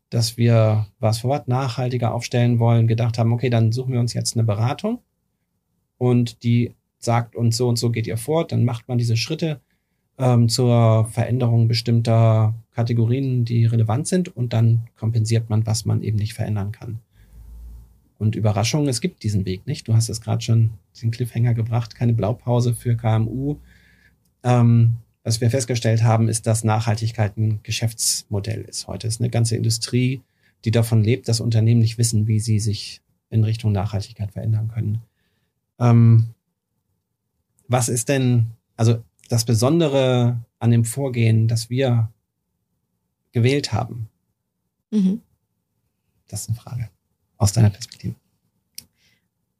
dass 0.09 0.35
wir 0.35 0.87
was 0.99 1.19
vor 1.19 1.31
Ort 1.31 1.47
nachhaltiger 1.47 2.13
aufstellen 2.13 2.59
wollen, 2.59 2.87
gedacht 2.87 3.17
haben, 3.17 3.31
okay, 3.31 3.49
dann 3.49 3.71
suchen 3.71 3.93
wir 3.93 3.99
uns 4.01 4.13
jetzt 4.13 4.35
eine 4.35 4.43
Beratung 4.43 4.99
und 5.97 6.43
die 6.43 6.73
sagt 6.99 7.35
uns 7.35 7.55
so 7.55 7.69
und 7.69 7.77
so 7.77 7.91
geht 7.91 8.07
ihr 8.07 8.17
vor, 8.17 8.45
dann 8.45 8.65
macht 8.65 8.89
man 8.89 8.97
diese 8.97 9.15
Schritte 9.15 9.61
ähm, 10.17 10.49
zur 10.49 11.05
Veränderung 11.05 11.67
bestimmter 11.69 12.55
Kategorien, 12.73 13.45
die 13.45 13.65
relevant 13.65 14.07
sind 14.07 14.35
und 14.35 14.53
dann 14.53 14.87
kompensiert 14.97 15.49
man, 15.49 15.65
was 15.65 15.85
man 15.85 16.01
eben 16.01 16.17
nicht 16.17 16.33
verändern 16.33 16.71
kann. 16.71 16.99
Und 18.17 18.35
Überraschung, 18.35 18.87
es 18.87 19.01
gibt 19.01 19.23
diesen 19.23 19.45
Weg 19.45 19.67
nicht. 19.67 19.87
Du 19.87 19.93
hast 19.93 20.09
es 20.09 20.21
gerade 20.21 20.41
schon 20.41 20.71
den 21.01 21.11
Cliffhanger 21.11 21.53
gebracht, 21.53 21.95
keine 21.95 22.13
Blaupause 22.13 22.73
für 22.73 22.95
KMU. 22.95 23.57
Ähm, 24.43 24.93
was 25.23 25.41
wir 25.41 25.49
festgestellt 25.49 26.03
haben, 26.03 26.29
ist, 26.29 26.47
dass 26.47 26.63
Nachhaltigkeit 26.63 27.37
ein 27.37 27.59
Geschäftsmodell 27.63 28.61
ist. 28.61 28.87
Heute 28.87 29.07
ist 29.07 29.21
eine 29.21 29.29
ganze 29.29 29.55
Industrie, 29.55 30.21
die 30.65 30.71
davon 30.71 31.03
lebt, 31.03 31.27
dass 31.27 31.39
Unternehmen 31.41 31.81
nicht 31.81 31.97
wissen, 31.97 32.27
wie 32.27 32.39
sie 32.39 32.59
sich 32.59 33.01
in 33.29 33.43
Richtung 33.43 33.71
Nachhaltigkeit 33.71 34.31
verändern 34.31 34.69
können. 34.69 35.01
Ähm, 35.79 36.27
was 37.67 37.89
ist 37.89 38.09
denn, 38.09 38.47
also 38.77 39.01
das 39.29 39.45
Besondere 39.45 40.39
an 40.59 40.71
dem 40.71 40.85
Vorgehen, 40.85 41.47
das 41.47 41.69
wir 41.69 42.09
gewählt 43.33 43.73
haben? 43.73 44.09
Mhm. 44.91 45.21
Das 46.29 46.41
ist 46.41 46.49
eine 46.49 46.57
Frage 46.57 46.89
aus 47.37 47.51
deiner 47.51 47.69
Perspektive. 47.69 48.15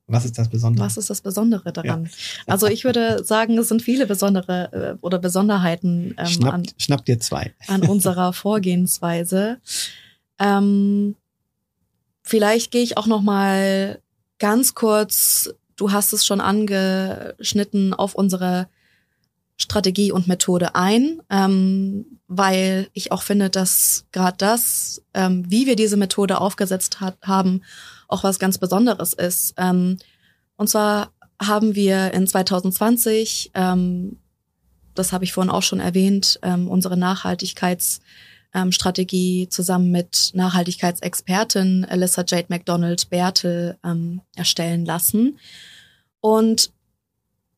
Was 0.08 0.26
ist 0.26 0.38
das 0.38 0.50
Besondere? 0.50 0.86
Was 0.86 0.98
ist 0.98 1.10
das 1.10 1.22
Besondere 1.22 1.72
daran? 1.74 2.06
Ja. 2.06 2.12
Also 2.48 2.68
ich 2.68 2.84
würde 2.84 3.24
sagen, 3.24 3.58
es 3.58 3.70
sind 3.70 3.82
viele 3.82 4.06
besondere 4.06 4.72
äh, 4.72 4.98
oder 5.02 5.18
Besonderheiten 5.18 6.14
ähm, 6.18 6.26
schnapp, 6.26 6.54
an, 6.54 6.64
schnapp 6.78 7.06
dir 7.06 7.20
zwei. 7.20 7.54
an 7.68 7.84
unserer 7.88 8.34
Vorgehensweise. 8.34 9.60
Ähm, 10.40 11.16
vielleicht 12.22 12.72
gehe 12.72 12.84
ich 12.84 12.98
auch 12.98 13.08
noch 13.08 13.22
mal 13.22 14.02
ganz 14.40 14.76
kurz. 14.76 15.54
Du 15.78 15.92
hast 15.92 16.14
es 16.14 16.26
schon 16.26 16.42
angeschnitten 16.42 17.94
auf 17.94 18.14
unsere 18.14 18.68
Strategie 19.58 20.12
und 20.12 20.28
Methode 20.28 20.76
ein, 20.76 21.22
ähm, 21.30 22.20
weil 22.28 22.90
ich 22.94 23.12
auch 23.12 23.22
finde, 23.22 23.50
dass 23.50 24.06
gerade 24.12 24.38
das, 24.38 25.04
ähm, 25.14 25.50
wie 25.50 25.68
wir 25.68 25.76
diese 25.76 25.98
Methode 25.98 26.42
aufgesetzt 26.42 27.00
hat, 27.00 27.18
haben, 27.24 27.62
auch 28.08 28.24
was 28.24 28.40
ganz 28.40 28.58
Besonderes 28.58 29.14
ist. 29.14 29.54
Ähm, 29.58 30.00
und 30.58 30.70
zwar 30.70 31.12
haben 31.42 31.76
wir 31.76 32.14
in 32.14 32.28
2020, 32.28 33.52
ähm, 33.54 34.18
das 34.96 35.14
habe 35.14 35.24
ich 35.24 35.34
vorhin 35.34 35.52
auch 35.52 35.64
schon 35.64 35.80
erwähnt, 35.80 36.40
ähm, 36.42 36.68
unsere 36.68 36.98
Nachhaltigkeitsstrategie 36.98 39.44
ähm, 39.44 39.50
zusammen 39.50 39.92
mit 39.92 40.32
Nachhaltigkeitsexpertin 40.34 41.86
Alyssa 41.86 42.26
Jade 42.28 42.48
McDonald 42.50 43.10
Bertel 43.10 43.78
ähm, 43.84 44.22
erstellen 44.36 44.86
lassen. 44.86 45.40
Und 46.22 46.72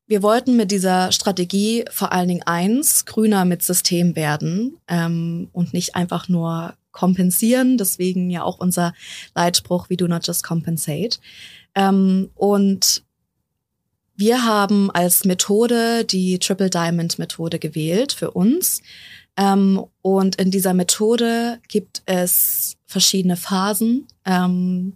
wir 0.08 0.22
wollten 0.22 0.56
mit 0.56 0.72
dieser 0.72 1.12
Strategie 1.12 1.86
vor 1.90 2.12
allen 2.12 2.28
Dingen 2.28 2.44
eins, 2.44 3.06
grüner 3.06 3.46
mit 3.46 3.64
System 3.64 4.16
werden 4.16 4.78
ähm, 4.88 5.50
und 5.52 5.74
nicht 5.74 5.96
einfach 5.96 6.30
nur 6.30 6.76
kompensieren. 6.92 7.78
Deswegen 7.78 8.30
ja 8.30 8.44
auch 8.44 8.60
unser 8.60 8.94
Leitspruch, 9.34 9.90
we 9.90 9.98
do 9.98 10.08
not 10.08 10.26
just 10.26 10.44
compensate. 10.44 11.18
Ähm, 11.74 12.30
und 12.36 13.04
wir 14.16 14.46
haben 14.46 14.92
als 14.92 15.26
Methode 15.26 16.06
die 16.06 16.40
Triple 16.40 16.70
Diamond 16.70 17.20
Methode 17.20 17.60
gewählt 17.60 18.14
für 18.14 18.32
uns. 18.32 18.82
Ähm, 19.38 19.84
und 20.02 20.36
in 20.36 20.52
dieser 20.52 20.74
Methode 20.74 21.60
gibt 21.68 22.02
es 22.06 22.78
verschiedene 22.86 23.36
Phasen. 23.36 24.08
Ähm, 24.24 24.94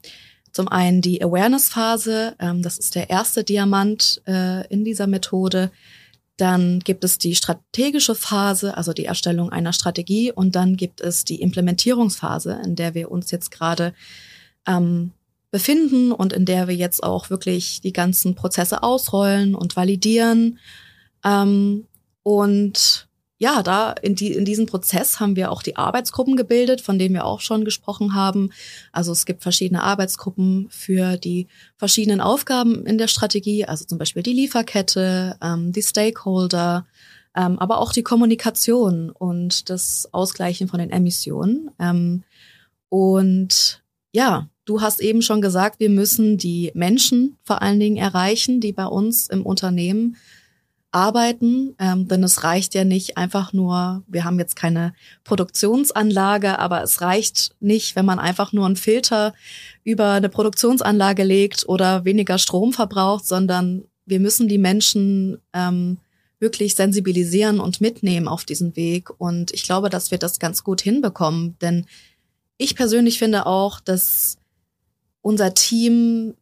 zum 0.52 0.68
einen 0.68 1.02
die 1.02 1.24
Awareness-Phase, 1.24 2.36
ähm, 2.40 2.62
das 2.62 2.78
ist 2.78 2.96
der 2.96 3.10
erste 3.10 3.44
Diamant 3.44 4.22
äh, 4.28 4.68
in 4.68 4.84
dieser 4.84 5.08
Methode. 5.08 5.72
Dann 6.38 6.80
gibt 6.80 7.04
es 7.04 7.18
die 7.18 7.36
strategische 7.36 8.16
Phase, 8.16 8.78
also 8.78 8.94
die 8.94 9.06
Erstellung 9.06 9.52
einer 9.52 9.74
Strategie. 9.74 10.32
Und 10.32 10.56
dann 10.56 10.78
gibt 10.78 11.02
es 11.02 11.26
die 11.26 11.42
Implementierungsphase, 11.42 12.62
in 12.64 12.76
der 12.78 12.94
wir 12.94 13.12
uns 13.12 13.30
jetzt 13.32 13.52
gerade 13.52 13.94
ähm, 14.66 15.12
befinden 15.52 16.14
und 16.14 16.32
in 16.32 16.46
der 16.46 16.68
wir 16.70 16.76
jetzt 16.76 17.04
auch 17.04 17.30
wirklich 17.30 17.82
die 17.82 17.92
ganzen 17.92 18.36
Prozesse 18.36 18.84
ausrollen 18.84 19.54
und 19.54 19.76
validieren. 19.76 20.60
Ähm, 21.26 21.86
und 22.24 23.09
ja, 23.42 23.64
da 23.64 23.94
in, 23.94 24.16
die, 24.16 24.34
in 24.34 24.44
diesem 24.44 24.66
Prozess 24.66 25.22
haben 25.22 25.38
wir 25.38 25.50
auch 25.50 25.64
die 25.64 25.78
Arbeitsgruppen 25.78 26.36
gebildet, 26.36 26.82
von 26.82 27.00
denen 27.00 27.16
wir 27.16 27.24
auch 27.24 27.40
schon 27.40 27.64
gesprochen 27.64 28.14
haben. 28.14 28.52
Also 28.92 29.14
es 29.14 29.26
gibt 29.26 29.44
verschiedene 29.44 29.82
Arbeitsgruppen 29.82 30.68
für 30.70 31.16
die 31.16 31.48
verschiedenen 31.78 32.20
Aufgaben 32.20 32.86
in 32.86 32.98
der 32.98 33.08
Strategie, 33.08 33.64
also 33.64 33.86
zum 33.86 33.98
Beispiel 33.98 34.24
die 34.24 34.34
Lieferkette, 34.34 35.38
ähm, 35.42 35.72
die 35.72 35.82
Stakeholder, 35.82 36.86
ähm, 37.34 37.58
aber 37.60 37.78
auch 37.80 37.94
die 37.94 38.04
Kommunikation 38.04 39.10
und 39.10 39.70
das 39.70 40.10
Ausgleichen 40.12 40.68
von 40.68 40.80
den 40.80 40.92
Emissionen. 40.92 41.72
Ähm, 41.80 42.24
und 42.90 43.82
ja, 44.12 44.50
du 44.66 44.82
hast 44.82 45.00
eben 45.00 45.22
schon 45.22 45.40
gesagt, 45.40 45.80
wir 45.80 45.90
müssen 45.90 46.38
die 46.38 46.72
Menschen 46.74 47.38
vor 47.44 47.62
allen 47.62 47.80
Dingen 47.80 47.96
erreichen, 47.96 48.60
die 48.60 48.74
bei 48.74 48.86
uns 48.86 49.30
im 49.30 49.46
Unternehmen 49.46 50.18
arbeiten, 50.92 51.76
ähm, 51.80 52.08
denn 52.08 52.24
es 52.24 52.44
reicht 52.44 52.74
ja 52.74 52.84
nicht 52.84 53.18
einfach 53.18 53.54
nur, 53.54 54.04
wir 54.08 54.24
haben 54.24 54.40
jetzt 54.40 54.56
keine 54.56 54.94
Produktionsanlage, 55.24 56.58
aber 56.58 56.82
es 56.82 57.02
reicht 57.02 57.56
nicht, 57.60 57.96
wenn 57.96 58.06
man 58.06 58.20
einfach 58.20 58.54
nur 58.54 58.66
einen 58.66 58.76
Filter 58.76 59.34
über 59.84 60.14
eine 60.14 60.30
Produktionsanlage 60.30 61.24
legt 61.24 61.68
oder 61.68 62.06
weniger 62.06 62.40
Strom 62.40 62.74
verbraucht, 62.74 63.26
sondern 63.26 63.84
wir 64.06 64.20
müssen 64.20 64.48
die 64.48 64.58
Menschen 64.58 65.38
ähm, 65.54 65.98
wirklich 66.40 66.76
sensibilisieren 66.76 67.60
und 67.60 67.82
mitnehmen 67.82 68.28
auf 68.28 68.46
diesen 68.46 68.76
Weg. 68.76 69.10
Und 69.20 69.52
ich 69.52 69.64
glaube, 69.64 69.90
dass 69.90 70.10
wir 70.10 70.18
das 70.18 70.40
ganz 70.40 70.64
gut 70.64 70.82
hinbekommen. 70.82 71.58
Denn 71.62 71.86
ich 72.58 72.76
persönlich 72.76 73.20
finde 73.20 73.46
auch, 73.46 73.80
dass 73.80 74.38
unser 75.22 75.54
Team 75.54 76.34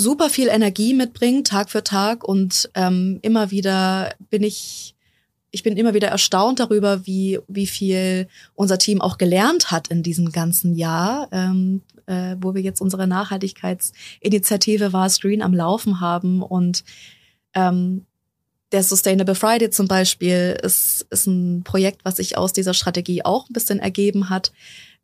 super 0.00 0.30
viel 0.30 0.48
Energie 0.48 0.94
mitbringt, 0.94 1.48
Tag 1.48 1.70
für 1.70 1.84
Tag. 1.84 2.24
Und 2.24 2.70
ähm, 2.74 3.18
immer 3.22 3.50
wieder 3.50 4.14
bin 4.30 4.42
ich, 4.42 4.94
ich 5.50 5.62
bin 5.62 5.76
immer 5.76 5.94
wieder 5.94 6.08
erstaunt 6.08 6.60
darüber, 6.60 7.06
wie, 7.06 7.38
wie 7.48 7.66
viel 7.66 8.28
unser 8.54 8.78
Team 8.78 9.00
auch 9.00 9.18
gelernt 9.18 9.70
hat 9.70 9.88
in 9.88 10.02
diesem 10.02 10.32
ganzen 10.32 10.74
Jahr, 10.74 11.28
ähm, 11.32 11.82
äh, 12.06 12.36
wo 12.40 12.54
wir 12.54 12.62
jetzt 12.62 12.80
unsere 12.80 13.06
Nachhaltigkeitsinitiative 13.06 14.92
War 14.92 15.08
Screen 15.08 15.42
am 15.42 15.54
Laufen 15.54 16.00
haben. 16.00 16.42
Und 16.42 16.84
ähm, 17.54 18.06
der 18.72 18.82
Sustainable 18.82 19.34
Friday 19.34 19.70
zum 19.70 19.88
Beispiel 19.88 20.58
ist, 20.62 21.06
ist 21.10 21.26
ein 21.26 21.62
Projekt, 21.64 22.04
was 22.04 22.16
sich 22.16 22.38
aus 22.38 22.52
dieser 22.52 22.74
Strategie 22.74 23.24
auch 23.24 23.48
ein 23.48 23.52
bisschen 23.52 23.80
ergeben 23.80 24.30
hat. 24.30 24.52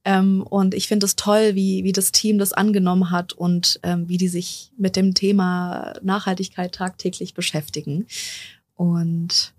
Ähm, 0.06 0.42
und 0.42 0.72
ich 0.72 0.86
finde 0.86 1.04
es 1.04 1.16
toll, 1.16 1.56
wie, 1.56 1.82
wie 1.82 1.90
das 1.90 2.12
Team 2.12 2.38
das 2.38 2.52
angenommen 2.52 3.10
hat 3.10 3.32
und 3.32 3.80
ähm, 3.82 4.08
wie 4.08 4.18
die 4.18 4.28
sich 4.28 4.70
mit 4.78 4.94
dem 4.94 5.14
Thema 5.14 5.94
Nachhaltigkeit 6.00 6.72
tagtäglich 6.72 7.34
beschäftigen. 7.34 8.06
Und 8.76 9.52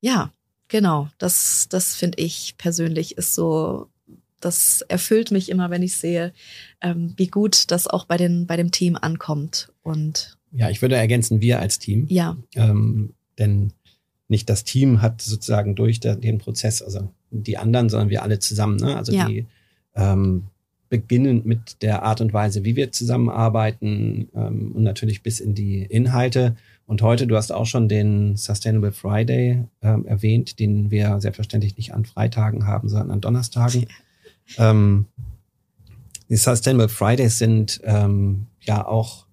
ja, 0.00 0.32
genau, 0.66 1.08
das, 1.18 1.68
das 1.70 1.94
finde 1.94 2.20
ich 2.20 2.56
persönlich 2.58 3.16
ist 3.16 3.36
so, 3.36 3.86
das 4.40 4.82
erfüllt 4.88 5.30
mich 5.30 5.48
immer, 5.48 5.70
wenn 5.70 5.84
ich 5.84 5.94
sehe, 5.94 6.32
ähm, 6.80 7.14
wie 7.16 7.28
gut 7.28 7.70
das 7.70 7.86
auch 7.86 8.04
bei, 8.04 8.16
den, 8.16 8.48
bei 8.48 8.56
dem 8.56 8.72
Team 8.72 8.98
ankommt. 9.00 9.70
Und 9.84 10.36
ja, 10.50 10.70
ich 10.70 10.82
würde 10.82 10.96
ergänzen, 10.96 11.40
wir 11.40 11.60
als 11.60 11.78
Team. 11.78 12.06
Ja. 12.08 12.36
Ähm, 12.56 13.14
denn 13.38 13.72
nicht 14.26 14.50
das 14.50 14.64
Team 14.64 15.02
hat 15.02 15.22
sozusagen 15.22 15.76
durch 15.76 16.00
den 16.00 16.38
Prozess, 16.38 16.82
also 16.82 17.10
die 17.30 17.58
anderen, 17.58 17.88
sondern 17.88 18.10
wir 18.10 18.24
alle 18.24 18.40
zusammen. 18.40 18.76
Ne? 18.78 18.96
Also 18.96 19.12
ja. 19.12 19.28
die 19.28 19.46
ähm, 19.94 20.44
beginnend 20.88 21.44
mit 21.46 21.82
der 21.82 22.02
Art 22.02 22.20
und 22.20 22.32
Weise, 22.32 22.64
wie 22.64 22.76
wir 22.76 22.92
zusammenarbeiten 22.92 24.28
ähm, 24.34 24.72
und 24.74 24.82
natürlich 24.82 25.22
bis 25.22 25.40
in 25.40 25.54
die 25.54 25.82
Inhalte. 25.82 26.56
Und 26.86 27.02
heute, 27.02 27.26
du 27.26 27.36
hast 27.36 27.50
auch 27.50 27.66
schon 27.66 27.88
den 27.88 28.36
Sustainable 28.36 28.92
Friday 28.92 29.64
ähm, 29.82 30.06
erwähnt, 30.06 30.58
den 30.58 30.90
wir 30.90 31.20
selbstverständlich 31.20 31.76
nicht 31.76 31.94
an 31.94 32.04
Freitagen 32.04 32.66
haben, 32.66 32.88
sondern 32.88 33.10
an 33.10 33.20
Donnerstagen. 33.20 33.86
ähm, 34.58 35.06
die 36.28 36.36
Sustainable 36.36 36.88
Fridays 36.88 37.38
sind 37.38 37.80
ähm, 37.84 38.46
ja 38.60 38.86
auch 38.86 39.26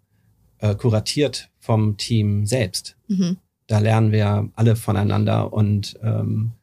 äh, 0.60 0.75
kuratiert 0.75 1.50
vom 1.60 1.98
Team 1.98 2.46
selbst. 2.46 2.96
Mhm. 3.08 3.38
Da 3.68 3.80
lernen 3.80 4.12
wir 4.12 4.50
alle 4.56 4.75
voneinander 4.75 5.53
und 5.53 5.98
ähm, 6.03 6.51
äh, 6.53 6.61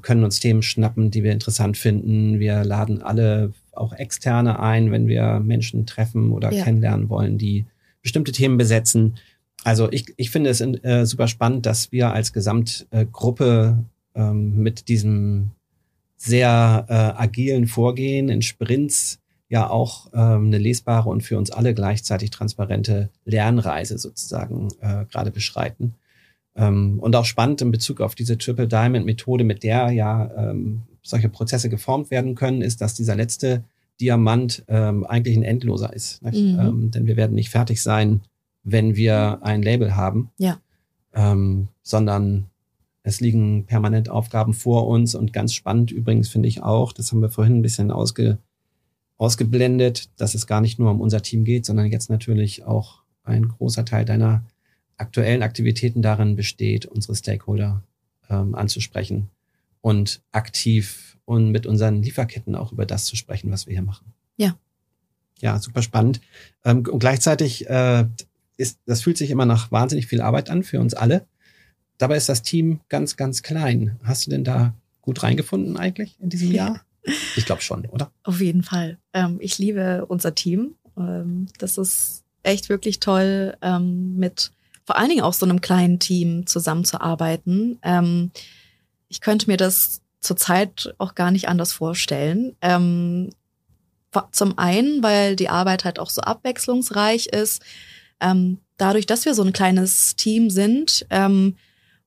können 0.00 0.22
uns 0.22 0.38
Themen 0.38 0.62
schnappen, 0.62 1.10
die 1.10 1.24
wir 1.24 1.32
interessant 1.32 1.76
finden. 1.76 2.38
Wir 2.38 2.64
laden 2.64 3.02
alle 3.02 3.52
auch 3.72 3.92
Externe 3.92 4.60
ein, 4.60 4.92
wenn 4.92 5.08
wir 5.08 5.40
Menschen 5.40 5.86
treffen 5.86 6.30
oder 6.30 6.52
ja. 6.52 6.62
kennenlernen 6.62 7.08
wollen, 7.08 7.38
die 7.38 7.66
bestimmte 8.02 8.32
Themen 8.32 8.58
besetzen. 8.58 9.16
Also 9.64 9.90
ich, 9.90 10.12
ich 10.16 10.30
finde 10.30 10.50
es 10.50 10.60
äh, 10.60 11.04
super 11.04 11.28
spannend, 11.28 11.66
dass 11.66 11.92
wir 11.92 12.12
als 12.12 12.32
Gesamtgruppe 12.32 13.84
ähm, 14.14 14.56
mit 14.62 14.88
diesem 14.88 15.50
sehr 16.16 16.86
äh, 16.88 16.92
agilen 16.92 17.66
Vorgehen 17.66 18.28
in 18.28 18.42
Sprints 18.42 19.18
ja 19.48 19.68
auch 19.68 20.06
ähm, 20.14 20.46
eine 20.46 20.58
lesbare 20.58 21.10
und 21.10 21.22
für 21.22 21.36
uns 21.36 21.50
alle 21.50 21.74
gleichzeitig 21.74 22.30
transparente 22.30 23.10
Lernreise 23.24 23.98
sozusagen 23.98 24.68
äh, 24.80 25.04
gerade 25.10 25.30
beschreiten. 25.30 25.94
Ähm, 26.54 26.98
und 26.98 27.16
auch 27.16 27.24
spannend 27.24 27.62
in 27.62 27.70
Bezug 27.70 28.00
auf 28.00 28.14
diese 28.14 28.38
Triple 28.38 28.68
Diamond 28.68 29.06
Methode, 29.06 29.44
mit 29.44 29.62
der 29.62 29.90
ja 29.90 30.30
ähm, 30.36 30.82
solche 31.02 31.28
Prozesse 31.28 31.68
geformt 31.68 32.10
werden 32.10 32.34
können, 32.34 32.62
ist, 32.62 32.80
dass 32.80 32.94
dieser 32.94 33.16
letzte 33.16 33.64
Diamant 34.00 34.64
ähm, 34.68 35.04
eigentlich 35.04 35.36
ein 35.36 35.42
endloser 35.42 35.92
ist. 35.92 36.22
Mhm. 36.22 36.58
Ähm, 36.60 36.90
denn 36.90 37.06
wir 37.06 37.16
werden 37.16 37.34
nicht 37.34 37.50
fertig 37.50 37.82
sein, 37.82 38.22
wenn 38.64 38.96
wir 38.96 39.40
ein 39.42 39.62
Label 39.62 39.96
haben, 39.96 40.30
ja. 40.38 40.58
ähm, 41.14 41.68
sondern 41.82 42.46
es 43.02 43.20
liegen 43.20 43.64
permanent 43.66 44.08
Aufgaben 44.08 44.54
vor 44.54 44.86
uns 44.86 45.14
und 45.14 45.32
ganz 45.32 45.54
spannend 45.54 45.90
übrigens 45.90 46.28
finde 46.28 46.48
ich 46.48 46.62
auch, 46.62 46.92
das 46.92 47.10
haben 47.10 47.20
wir 47.20 47.30
vorhin 47.30 47.56
ein 47.56 47.62
bisschen 47.62 47.90
ausge, 47.90 48.38
ausgeblendet, 49.18 50.08
dass 50.20 50.34
es 50.34 50.46
gar 50.46 50.60
nicht 50.60 50.78
nur 50.78 50.90
um 50.90 51.00
unser 51.00 51.22
Team 51.22 51.44
geht, 51.44 51.66
sondern 51.66 51.86
jetzt 51.86 52.10
natürlich 52.10 52.64
auch 52.64 53.02
ein 53.24 53.48
großer 53.48 53.84
Teil 53.84 54.04
deiner 54.04 54.44
aktuellen 55.02 55.42
Aktivitäten 55.42 56.00
darin 56.00 56.36
besteht, 56.36 56.86
unsere 56.86 57.14
Stakeholder 57.14 57.82
ähm, 58.30 58.54
anzusprechen 58.54 59.28
und 59.80 60.22
aktiv 60.32 61.18
und 61.24 61.50
mit 61.50 61.66
unseren 61.66 62.02
Lieferketten 62.02 62.54
auch 62.54 62.72
über 62.72 62.86
das 62.86 63.04
zu 63.04 63.16
sprechen, 63.16 63.50
was 63.50 63.66
wir 63.66 63.74
hier 63.74 63.82
machen. 63.82 64.12
Ja. 64.36 64.56
Ja, 65.40 65.58
super 65.58 65.82
spannend. 65.82 66.20
Ähm, 66.64 66.86
und 66.88 67.00
gleichzeitig 67.00 67.68
äh, 67.68 68.06
ist, 68.56 68.78
das 68.86 69.02
fühlt 69.02 69.18
sich 69.18 69.30
immer 69.30 69.44
nach 69.44 69.72
wahnsinnig 69.72 70.06
viel 70.06 70.20
Arbeit 70.20 70.50
an 70.50 70.62
für 70.62 70.80
uns 70.80 70.94
alle. 70.94 71.26
Dabei 71.98 72.16
ist 72.16 72.28
das 72.28 72.42
Team 72.42 72.80
ganz, 72.88 73.16
ganz 73.16 73.42
klein. 73.42 73.98
Hast 74.04 74.26
du 74.26 74.30
denn 74.30 74.44
da 74.44 74.74
gut 75.02 75.22
reingefunden 75.22 75.76
eigentlich 75.76 76.16
in 76.20 76.30
diesem 76.30 76.52
Jahr? 76.52 76.80
Ich 77.34 77.46
glaube 77.46 77.62
schon, 77.62 77.84
oder? 77.86 78.12
Auf 78.22 78.40
jeden 78.40 78.62
Fall. 78.62 78.96
Ähm, 79.12 79.38
ich 79.40 79.58
liebe 79.58 80.06
unser 80.06 80.36
Team. 80.36 80.76
Ähm, 80.96 81.46
das 81.58 81.76
ist 81.76 82.22
echt 82.44 82.68
wirklich 82.68 83.00
toll, 83.00 83.56
ähm, 83.60 84.16
mit 84.16 84.52
vor 84.84 84.96
allen 84.96 85.08
Dingen 85.08 85.22
auch 85.22 85.34
so 85.34 85.46
einem 85.46 85.60
kleinen 85.60 85.98
Team 85.98 86.46
zusammenzuarbeiten. 86.46 87.78
Ähm, 87.82 88.30
ich 89.08 89.20
könnte 89.20 89.48
mir 89.48 89.56
das 89.56 90.00
zurzeit 90.20 90.94
auch 90.98 91.14
gar 91.14 91.30
nicht 91.30 91.48
anders 91.48 91.72
vorstellen. 91.72 92.56
Ähm, 92.60 93.30
zum 94.30 94.58
einen, 94.58 95.02
weil 95.02 95.36
die 95.36 95.48
Arbeit 95.48 95.84
halt 95.84 95.98
auch 95.98 96.10
so 96.10 96.20
abwechslungsreich 96.20 97.26
ist. 97.26 97.62
Ähm, 98.20 98.58
dadurch, 98.76 99.06
dass 99.06 99.24
wir 99.24 99.34
so 99.34 99.42
ein 99.42 99.52
kleines 99.52 100.16
Team 100.16 100.50
sind 100.50 101.06
ähm, 101.10 101.56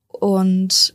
und 0.07 0.94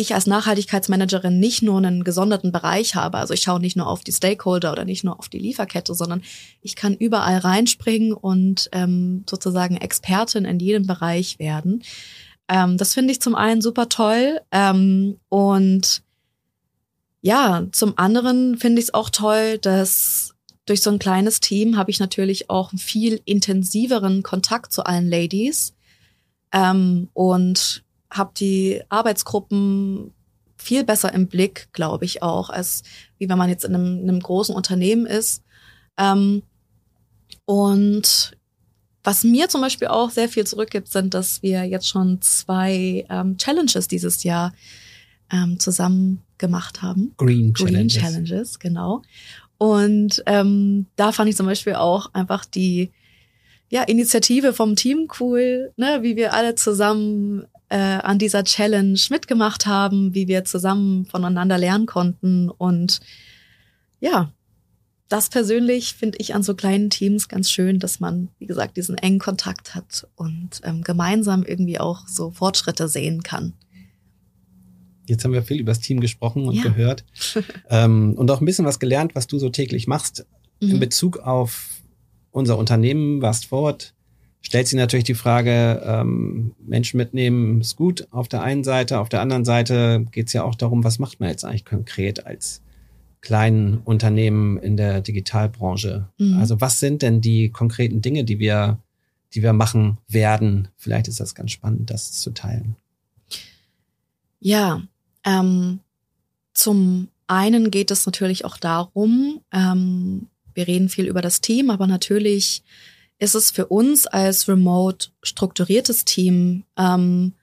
ich 0.00 0.14
als 0.14 0.26
Nachhaltigkeitsmanagerin 0.26 1.38
nicht 1.38 1.62
nur 1.62 1.78
einen 1.78 2.04
gesonderten 2.04 2.52
Bereich 2.52 2.94
habe, 2.94 3.18
also 3.18 3.34
ich 3.34 3.42
schaue 3.42 3.60
nicht 3.60 3.76
nur 3.76 3.86
auf 3.86 4.02
die 4.02 4.12
Stakeholder 4.12 4.72
oder 4.72 4.84
nicht 4.84 5.04
nur 5.04 5.18
auf 5.18 5.28
die 5.28 5.38
Lieferkette, 5.38 5.94
sondern 5.94 6.22
ich 6.62 6.76
kann 6.76 6.94
überall 6.94 7.38
reinspringen 7.38 8.12
und 8.12 8.68
ähm, 8.72 9.24
sozusagen 9.28 9.76
Expertin 9.76 10.44
in 10.44 10.58
jedem 10.58 10.86
Bereich 10.86 11.38
werden. 11.38 11.82
Ähm, 12.48 12.76
das 12.76 12.94
finde 12.94 13.12
ich 13.12 13.20
zum 13.20 13.34
einen 13.34 13.62
super 13.62 13.88
toll 13.88 14.40
ähm, 14.50 15.18
und 15.28 16.02
ja, 17.22 17.66
zum 17.72 17.98
anderen 17.98 18.56
finde 18.56 18.80
ich 18.80 18.86
es 18.86 18.94
auch 18.94 19.10
toll, 19.10 19.58
dass 19.58 20.34
durch 20.66 20.82
so 20.82 20.90
ein 20.90 20.98
kleines 20.98 21.40
Team 21.40 21.76
habe 21.76 21.90
ich 21.90 22.00
natürlich 22.00 22.48
auch 22.48 22.70
einen 22.70 22.78
viel 22.78 23.20
intensiveren 23.24 24.22
Kontakt 24.22 24.72
zu 24.72 24.84
allen 24.84 25.08
Ladies 25.08 25.74
ähm, 26.52 27.08
und 27.12 27.82
habe 28.10 28.32
die 28.36 28.82
Arbeitsgruppen 28.88 30.12
viel 30.56 30.84
besser 30.84 31.12
im 31.14 31.26
Blick, 31.26 31.68
glaube 31.72 32.04
ich 32.04 32.22
auch, 32.22 32.50
als 32.50 32.82
wie 33.18 33.28
wenn 33.28 33.38
man 33.38 33.48
jetzt 33.48 33.64
in 33.64 33.74
einem, 33.74 34.00
in 34.00 34.08
einem 34.08 34.20
großen 34.20 34.54
Unternehmen 34.54 35.06
ist. 35.06 35.42
Ähm, 35.96 36.42
und 37.44 38.36
was 39.02 39.24
mir 39.24 39.48
zum 39.48 39.62
Beispiel 39.62 39.88
auch 39.88 40.10
sehr 40.10 40.28
viel 40.28 40.46
zurückgibt, 40.46 40.88
sind, 40.88 41.14
dass 41.14 41.42
wir 41.42 41.64
jetzt 41.64 41.88
schon 41.88 42.20
zwei 42.20 43.06
ähm, 43.08 43.38
Challenges 43.38 43.88
dieses 43.88 44.22
Jahr 44.24 44.52
ähm, 45.32 45.58
zusammen 45.58 46.20
gemacht 46.38 46.82
haben. 46.82 47.14
Green, 47.16 47.52
Green 47.52 47.88
Challenges. 47.88 48.02
Challenges, 48.02 48.58
genau. 48.58 49.02
Und 49.56 50.22
ähm, 50.26 50.86
da 50.96 51.12
fand 51.12 51.30
ich 51.30 51.36
zum 51.36 51.46
Beispiel 51.46 51.74
auch 51.74 52.12
einfach 52.12 52.44
die 52.44 52.90
ja, 53.68 53.82
Initiative 53.82 54.52
vom 54.52 54.74
Team 54.74 55.08
cool, 55.20 55.72
ne, 55.76 56.00
wie 56.02 56.16
wir 56.16 56.34
alle 56.34 56.54
zusammen 56.56 57.46
äh, 57.70 57.76
an 57.76 58.18
dieser 58.18 58.44
Challenge 58.44 58.98
mitgemacht 59.10 59.66
haben, 59.66 60.14
wie 60.14 60.28
wir 60.28 60.44
zusammen 60.44 61.06
voneinander 61.06 61.56
lernen 61.56 61.86
konnten. 61.86 62.50
Und 62.50 63.00
ja, 64.00 64.32
das 65.08 65.28
persönlich 65.28 65.94
finde 65.94 66.18
ich 66.18 66.34
an 66.34 66.42
so 66.42 66.54
kleinen 66.54 66.90
Teams 66.90 67.28
ganz 67.28 67.50
schön, 67.50 67.78
dass 67.78 68.00
man, 68.00 68.28
wie 68.38 68.46
gesagt, 68.46 68.76
diesen 68.76 68.98
engen 68.98 69.18
Kontakt 69.20 69.74
hat 69.74 70.06
und 70.16 70.60
ähm, 70.64 70.82
gemeinsam 70.82 71.44
irgendwie 71.44 71.80
auch 71.80 72.06
so 72.06 72.30
Fortschritte 72.30 72.88
sehen 72.88 73.22
kann. 73.22 73.54
Jetzt 75.06 75.24
haben 75.24 75.32
wir 75.32 75.42
viel 75.42 75.60
über 75.60 75.72
das 75.72 75.80
Team 75.80 76.00
gesprochen 76.00 76.46
und 76.46 76.54
ja. 76.54 76.62
gehört 76.62 77.04
ähm, 77.70 78.14
und 78.14 78.30
auch 78.30 78.40
ein 78.40 78.46
bisschen 78.46 78.64
was 78.64 78.78
gelernt, 78.78 79.14
was 79.14 79.26
du 79.26 79.38
so 79.38 79.48
täglich 79.48 79.86
machst 79.86 80.26
mhm. 80.60 80.70
in 80.70 80.80
Bezug 80.80 81.18
auf 81.18 81.82
unser 82.32 82.58
Unternehmen, 82.58 83.22
Vast 83.22 83.46
Forward 83.46 83.94
stellt 84.42 84.68
sich 84.68 84.78
natürlich 84.78 85.04
die 85.04 85.14
Frage, 85.14 85.82
ähm, 85.84 86.52
Menschen 86.66 86.96
mitnehmen 86.96 87.60
ist 87.60 87.76
gut 87.76 88.08
auf 88.10 88.28
der 88.28 88.42
einen 88.42 88.64
Seite, 88.64 88.98
auf 88.98 89.08
der 89.08 89.20
anderen 89.20 89.44
Seite 89.44 90.06
geht 90.10 90.28
es 90.28 90.32
ja 90.32 90.44
auch 90.44 90.54
darum, 90.54 90.84
was 90.84 90.98
macht 90.98 91.20
man 91.20 91.28
jetzt 91.28 91.44
eigentlich 91.44 91.64
konkret 91.64 92.26
als 92.26 92.62
kleinen 93.20 93.78
Unternehmen 93.78 94.58
in 94.58 94.76
der 94.76 95.02
Digitalbranche? 95.02 96.08
Mhm. 96.18 96.38
Also 96.38 96.60
was 96.60 96.80
sind 96.80 97.02
denn 97.02 97.20
die 97.20 97.50
konkreten 97.50 98.00
Dinge, 98.00 98.24
die 98.24 98.38
wir, 98.38 98.78
die 99.34 99.42
wir 99.42 99.52
machen 99.52 99.98
werden? 100.08 100.68
Vielleicht 100.76 101.08
ist 101.08 101.20
das 101.20 101.34
ganz 101.34 101.50
spannend, 101.50 101.90
das 101.90 102.12
zu 102.12 102.30
teilen. 102.30 102.76
Ja, 104.40 104.82
ähm, 105.24 105.80
zum 106.54 107.08
einen 107.26 107.70
geht 107.70 107.90
es 107.90 108.06
natürlich 108.06 108.44
auch 108.44 108.56
darum, 108.56 109.40
ähm, 109.52 110.28
wir 110.54 110.66
reden 110.66 110.88
viel 110.88 111.06
über 111.06 111.22
das 111.22 111.40
Team, 111.40 111.70
aber 111.70 111.86
natürlich 111.86 112.62
ist 113.20 113.34
es 113.34 113.50
für 113.50 113.66
uns 113.66 114.06
als 114.06 114.48
remote 114.48 115.08
strukturiertes 115.22 116.04
Team 116.04 116.64
ähm, 116.76 117.34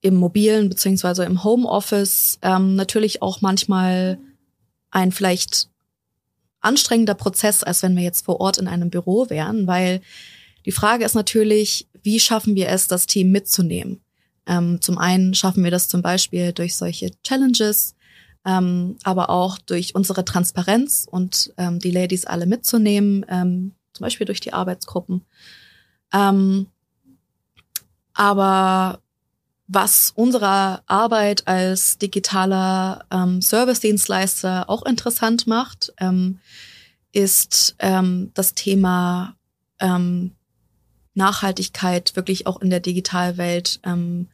im 0.00 0.16
mobilen 0.16 0.68
beziehungsweise 0.68 1.24
im 1.24 1.44
Homeoffice 1.44 2.38
ähm, 2.42 2.74
natürlich 2.74 3.22
auch 3.22 3.40
manchmal 3.40 4.18
ein 4.90 5.12
vielleicht 5.12 5.68
anstrengender 6.60 7.14
Prozess, 7.14 7.62
als 7.62 7.82
wenn 7.82 7.94
wir 7.96 8.02
jetzt 8.02 8.24
vor 8.24 8.40
Ort 8.40 8.58
in 8.58 8.66
einem 8.66 8.90
Büro 8.90 9.28
wären, 9.30 9.66
weil 9.66 10.00
die 10.64 10.72
Frage 10.72 11.04
ist 11.04 11.14
natürlich, 11.14 11.88
wie 12.02 12.18
schaffen 12.20 12.54
wir 12.54 12.68
es, 12.68 12.88
das 12.88 13.06
Team 13.06 13.30
mitzunehmen? 13.30 14.00
Ähm, 14.46 14.80
zum 14.80 14.98
einen 14.98 15.34
schaffen 15.34 15.64
wir 15.64 15.70
das 15.70 15.88
zum 15.88 16.02
Beispiel 16.02 16.52
durch 16.52 16.76
solche 16.76 17.10
Challenges, 17.22 17.94
ähm, 18.44 18.96
aber 19.02 19.30
auch 19.30 19.58
durch 19.58 19.94
unsere 19.94 20.24
Transparenz 20.24 21.06
und 21.10 21.52
ähm, 21.58 21.78
die 21.78 21.90
Ladies 21.90 22.24
alle 22.24 22.46
mitzunehmen, 22.46 23.26
ähm, 23.28 23.74
zum 24.02 24.06
Beispiel 24.06 24.26
durch 24.26 24.40
die 24.40 24.52
Arbeitsgruppen. 24.52 25.24
Ähm, 26.12 26.66
aber 28.14 28.98
was 29.68 30.12
unsere 30.16 30.82
Arbeit 30.88 31.46
als 31.46 31.98
digitaler 31.98 33.06
ähm, 33.12 33.40
Service-Dienstleister 33.40 34.68
auch 34.68 34.84
interessant 34.84 35.46
macht, 35.46 35.92
ähm, 36.00 36.40
ist 37.12 37.76
ähm, 37.78 38.32
das 38.34 38.54
Thema 38.54 39.36
ähm, 39.78 40.32
Nachhaltigkeit 41.14 42.16
wirklich 42.16 42.48
auch 42.48 42.60
in 42.60 42.70
der 42.70 42.80
Digitalwelt 42.80 43.78
ähm, 43.84 44.26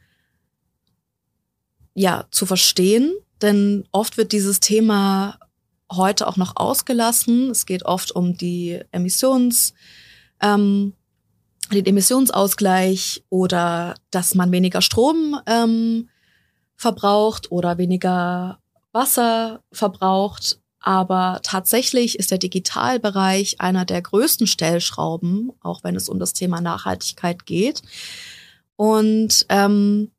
ja 1.93 2.25
zu 2.31 2.47
verstehen. 2.47 3.13
Denn 3.43 3.87
oft 3.91 4.17
wird 4.17 4.31
dieses 4.31 4.59
Thema 4.59 5.37
heute 5.91 6.27
auch 6.27 6.37
noch 6.37 6.55
ausgelassen. 6.55 7.49
Es 7.49 7.65
geht 7.65 7.85
oft 7.85 8.11
um 8.11 8.37
die 8.37 8.81
Emissions, 8.91 9.73
ähm, 10.41 10.93
den 11.71 11.85
Emissionsausgleich 11.85 13.23
oder 13.29 13.95
dass 14.11 14.35
man 14.35 14.51
weniger 14.51 14.81
Strom 14.81 15.39
ähm, 15.45 16.09
verbraucht 16.75 17.51
oder 17.51 17.77
weniger 17.77 18.59
Wasser 18.91 19.61
verbraucht. 19.71 20.59
Aber 20.81 21.39
tatsächlich 21.43 22.17
ist 22.17 22.31
der 22.31 22.37
Digitalbereich 22.37 23.59
einer 23.59 23.85
der 23.85 24.01
größten 24.01 24.47
Stellschrauben, 24.47 25.51
auch 25.61 25.83
wenn 25.83 25.95
es 25.95 26.07
um 26.07 26.19
das 26.19 26.33
Thema 26.33 26.61
Nachhaltigkeit 26.61 27.45
geht. 27.45 27.81
Und 28.75 29.45
ähm, 29.49 30.11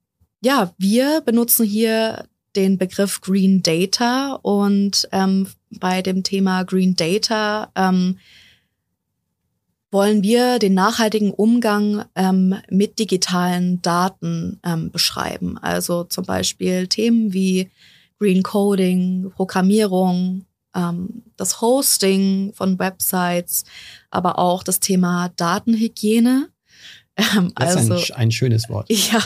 ja, 0.42 0.74
wir 0.76 1.22
benutzen 1.22 1.64
hier 1.64 2.26
den 2.56 2.78
Begriff 2.78 3.20
Green 3.20 3.62
Data 3.62 4.34
und 4.42 5.08
ähm, 5.12 5.46
bei 5.78 6.02
dem 6.02 6.22
Thema 6.22 6.64
Green 6.64 6.96
Data 6.96 7.70
ähm, 7.76 8.18
wollen 9.90 10.22
wir 10.22 10.58
den 10.58 10.74
nachhaltigen 10.74 11.32
Umgang 11.32 12.04
ähm, 12.14 12.54
mit 12.70 12.98
digitalen 12.98 13.82
Daten 13.82 14.60
ähm, 14.64 14.90
beschreiben. 14.90 15.58
Also 15.58 16.04
zum 16.04 16.24
Beispiel 16.24 16.86
Themen 16.86 17.32
wie 17.32 17.70
Green 18.18 18.42
Coding, 18.42 19.32
Programmierung, 19.34 20.44
ähm, 20.74 21.22
das 21.36 21.60
Hosting 21.60 22.52
von 22.54 22.78
Websites, 22.78 23.64
aber 24.10 24.38
auch 24.38 24.62
das 24.62 24.78
Thema 24.78 25.30
Datenhygiene. 25.36 26.48
Ähm, 27.16 27.52
das 27.56 27.76
also, 27.76 27.94
ist 27.94 28.12
ein, 28.12 28.22
ein 28.22 28.30
schönes 28.30 28.68
Wort. 28.68 28.88
Ja. 28.90 29.22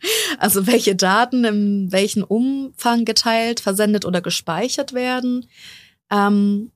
Also 0.38 0.66
welche 0.66 0.94
Daten 0.94 1.44
in 1.44 1.92
welchem 1.92 2.22
Umfang 2.22 3.04
geteilt, 3.04 3.60
versendet 3.60 4.04
oder 4.04 4.20
gespeichert 4.20 4.92
werden. 4.92 5.46
Ähm, 6.10 6.72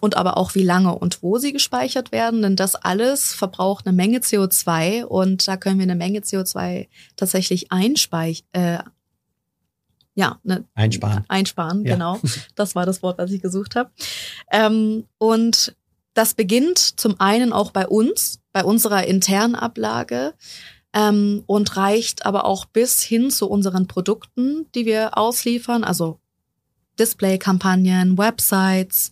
und 0.00 0.16
aber 0.16 0.36
auch 0.36 0.54
wie 0.54 0.62
lange 0.62 0.94
und 0.94 1.22
wo 1.22 1.38
sie 1.38 1.52
gespeichert 1.52 2.12
werden, 2.12 2.42
denn 2.42 2.56
das 2.56 2.74
alles 2.74 3.32
verbraucht 3.32 3.86
eine 3.86 3.96
Menge 3.96 4.18
CO2 4.18 5.04
und 5.04 5.48
da 5.48 5.56
können 5.56 5.78
wir 5.78 5.84
eine 5.84 5.94
Menge 5.94 6.18
CO2 6.20 6.88
tatsächlich 7.16 7.72
einspeichern. 7.72 8.46
Äh, 8.52 8.78
ja, 10.14 10.38
ne, 10.44 10.64
einsparen. 10.74 11.24
Einsparen, 11.28 11.84
ja. 11.84 11.94
genau. 11.94 12.20
Das 12.54 12.74
war 12.74 12.86
das 12.86 13.02
Wort, 13.02 13.18
was 13.18 13.32
ich 13.32 13.40
gesucht 13.40 13.76
habe. 13.76 13.90
Ähm, 14.52 15.06
und 15.18 15.74
das 16.12 16.34
beginnt 16.34 16.78
zum 16.78 17.18
einen 17.18 17.52
auch 17.52 17.72
bei 17.72 17.86
uns, 17.86 18.40
bei 18.52 18.62
unserer 18.62 19.06
internen 19.06 19.54
Ablage 19.56 20.34
ähm, 20.94 21.42
und 21.46 21.76
reicht 21.76 22.24
aber 22.24 22.44
auch 22.44 22.64
bis 22.64 23.02
hin 23.02 23.30
zu 23.30 23.48
unseren 23.50 23.88
Produkten, 23.88 24.66
die 24.74 24.86
wir 24.86 25.18
ausliefern, 25.18 25.84
also 25.84 26.18
Display-Kampagnen, 26.98 28.16
Websites 28.16 29.10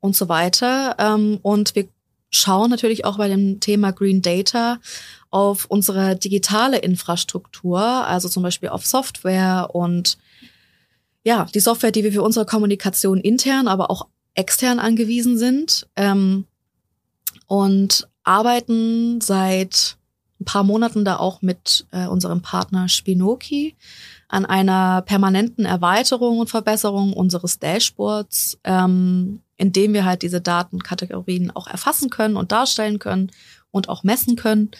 und 0.00 0.16
so 0.16 0.28
weiter. 0.28 0.96
Ähm, 0.98 1.38
und 1.42 1.74
wir 1.74 1.88
schauen 2.30 2.70
natürlich 2.70 3.04
auch 3.04 3.18
bei 3.18 3.28
dem 3.28 3.60
Thema 3.60 3.92
Green 3.92 4.22
Data 4.22 4.78
auf 5.30 5.66
unsere 5.66 6.16
digitale 6.16 6.78
Infrastruktur, 6.78 7.80
also 7.80 8.28
zum 8.28 8.42
Beispiel 8.42 8.70
auf 8.70 8.86
Software 8.86 9.68
und 9.72 10.18
ja, 11.24 11.46
die 11.54 11.60
Software, 11.60 11.90
die 11.90 12.04
wir 12.04 12.12
für 12.12 12.22
unsere 12.22 12.46
Kommunikation 12.46 13.20
intern, 13.20 13.68
aber 13.68 13.90
auch 13.90 14.06
extern 14.34 14.78
angewiesen 14.78 15.36
sind 15.36 15.86
ähm, 15.96 16.46
und 17.46 18.08
arbeiten 18.24 19.20
seit 19.20 19.97
ein 20.40 20.44
paar 20.44 20.64
Monaten 20.64 21.04
da 21.04 21.16
auch 21.16 21.42
mit 21.42 21.86
äh, 21.90 22.06
unserem 22.06 22.42
Partner 22.42 22.88
Spinoki 22.88 23.74
an 24.28 24.44
einer 24.44 25.02
permanenten 25.02 25.64
Erweiterung 25.64 26.38
und 26.38 26.50
Verbesserung 26.50 27.12
unseres 27.12 27.58
Dashboards, 27.58 28.58
ähm, 28.64 29.40
indem 29.56 29.94
wir 29.94 30.04
halt 30.04 30.22
diese 30.22 30.40
Datenkategorien 30.40 31.50
auch 31.50 31.66
erfassen 31.66 32.10
können 32.10 32.36
und 32.36 32.52
darstellen 32.52 32.98
können 32.98 33.30
und 33.70 33.88
auch 33.88 34.04
messen 34.04 34.36
können. 34.36 34.70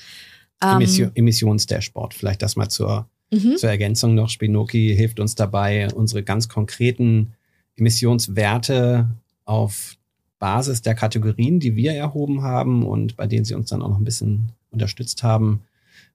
Ähm, 0.63 0.77
Emission, 0.77 1.11
Emissionsdashboard, 1.15 2.15
vielleicht 2.15 2.43
das 2.43 2.57
mal 2.57 2.69
zur, 2.69 3.09
mhm. 3.31 3.57
zur 3.57 3.71
Ergänzung 3.71 4.15
noch. 4.15 4.29
Spinoki 4.29 4.95
hilft 4.95 5.19
uns 5.19 5.35
dabei, 5.35 5.89
unsere 5.93 6.23
ganz 6.23 6.49
konkreten 6.49 7.35
Emissionswerte 7.77 9.09
auf 9.45 9.97
Basis 10.39 10.83
der 10.83 10.95
Kategorien, 10.95 11.59
die 11.59 11.75
wir 11.75 11.93
erhoben 11.95 12.43
haben 12.43 12.87
und 12.87 13.17
bei 13.17 13.27
denen 13.27 13.45
sie 13.45 13.55
uns 13.55 13.71
dann 13.71 13.83
auch 13.83 13.89
noch 13.89 13.99
ein 13.99 14.05
bisschen 14.05 14.53
unterstützt 14.71 15.23
haben, 15.23 15.63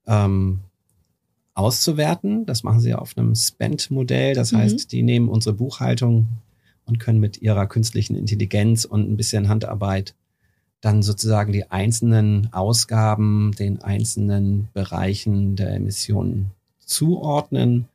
ähm, 0.06 0.60
auszuwerten. 1.54 2.46
Das 2.46 2.62
machen 2.62 2.80
sie 2.80 2.94
auf 2.94 3.16
einem 3.16 3.34
Spend-Modell. 3.34 4.34
Das 4.34 4.52
mhm. 4.52 4.58
heißt, 4.58 4.92
die 4.92 5.02
nehmen 5.02 5.28
unsere 5.28 5.54
Buchhaltung 5.54 6.26
und 6.84 6.98
können 6.98 7.20
mit 7.20 7.40
ihrer 7.40 7.66
künstlichen 7.66 8.16
Intelligenz 8.16 8.84
und 8.84 9.10
ein 9.10 9.16
bisschen 9.16 9.48
Handarbeit 9.48 10.14
dann 10.80 11.02
sozusagen 11.02 11.50
die 11.52 11.70
einzelnen 11.70 12.52
Ausgaben 12.52 13.52
den 13.58 13.80
einzelnen 13.80 14.68
Bereichen 14.74 15.56
der 15.56 15.74
Emissionen 15.74 16.50
zuordnen. 16.78 17.88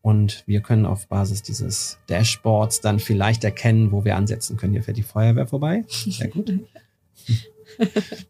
Und 0.00 0.42
wir 0.46 0.60
können 0.60 0.84
auf 0.84 1.06
Basis 1.06 1.42
dieses 1.42 1.98
Dashboards 2.08 2.80
dann 2.80 2.98
vielleicht 2.98 3.44
erkennen, 3.44 3.92
wo 3.92 4.04
wir 4.04 4.16
ansetzen 4.16 4.56
können. 4.56 4.72
Hier 4.72 4.82
fährt 4.82 4.96
die 4.96 5.04
Feuerwehr 5.04 5.46
vorbei. 5.46 5.84
Sehr 5.86 6.26
gut. 6.28 6.52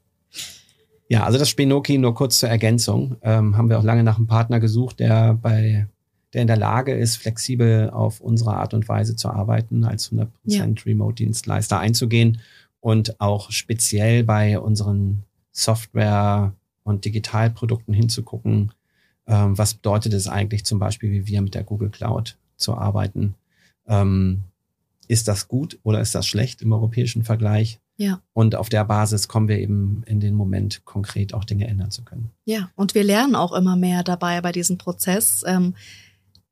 Ja, 1.12 1.24
also 1.24 1.38
das 1.38 1.50
Spinoki 1.50 1.98
nur 1.98 2.14
kurz 2.14 2.38
zur 2.38 2.48
Ergänzung. 2.48 3.16
Ähm, 3.20 3.58
haben 3.58 3.68
wir 3.68 3.78
auch 3.78 3.82
lange 3.82 4.02
nach 4.02 4.16
einem 4.16 4.26
Partner 4.26 4.60
gesucht, 4.60 4.98
der 4.98 5.34
bei 5.34 5.86
der 6.32 6.40
in 6.40 6.46
der 6.46 6.56
Lage 6.56 6.94
ist, 6.94 7.16
flexibel 7.16 7.90
auf 7.90 8.22
unsere 8.22 8.54
Art 8.56 8.72
und 8.72 8.88
Weise 8.88 9.14
zu 9.14 9.28
arbeiten, 9.28 9.84
als 9.84 10.10
100% 10.10 10.28
ja. 10.46 10.64
Remote-Dienstleister 10.64 11.78
einzugehen 11.78 12.40
und 12.80 13.20
auch 13.20 13.50
speziell 13.50 14.24
bei 14.24 14.58
unseren 14.58 15.24
Software- 15.50 16.54
und 16.82 17.04
Digitalprodukten 17.04 17.92
hinzugucken, 17.92 18.72
ähm, 19.26 19.58
was 19.58 19.74
bedeutet 19.74 20.14
es 20.14 20.28
eigentlich 20.28 20.64
zum 20.64 20.78
Beispiel, 20.78 21.10
wie 21.10 21.26
wir 21.26 21.42
mit 21.42 21.54
der 21.54 21.64
Google 21.64 21.90
Cloud 21.90 22.38
zu 22.56 22.74
arbeiten. 22.74 23.34
Ähm, 23.86 24.44
ist 25.08 25.28
das 25.28 25.46
gut 25.46 25.78
oder 25.82 26.00
ist 26.00 26.14
das 26.14 26.26
schlecht 26.26 26.62
im 26.62 26.72
europäischen 26.72 27.22
Vergleich? 27.22 27.80
Ja. 28.02 28.20
Und 28.32 28.56
auf 28.56 28.68
der 28.68 28.84
Basis 28.84 29.28
kommen 29.28 29.46
wir 29.46 29.58
eben 29.58 30.02
in 30.06 30.18
den 30.18 30.34
Moment 30.34 30.84
konkret 30.84 31.34
auch 31.34 31.44
Dinge 31.44 31.68
ändern 31.68 31.92
zu 31.92 32.02
können. 32.02 32.32
Ja, 32.44 32.70
und 32.74 32.96
wir 32.96 33.04
lernen 33.04 33.36
auch 33.36 33.52
immer 33.52 33.76
mehr 33.76 34.02
dabei 34.02 34.40
bei 34.40 34.50
diesem 34.50 34.76
Prozess. 34.76 35.44
Ähm, 35.46 35.76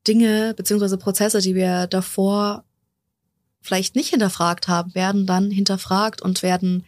Dinge 0.06 0.54
beziehungsweise 0.56 0.96
Prozesse, 0.96 1.40
die 1.40 1.56
wir 1.56 1.88
davor 1.88 2.62
vielleicht 3.62 3.96
nicht 3.96 4.10
hinterfragt 4.10 4.68
haben, 4.68 4.94
werden 4.94 5.26
dann 5.26 5.50
hinterfragt 5.50 6.22
und 6.22 6.44
werden 6.44 6.84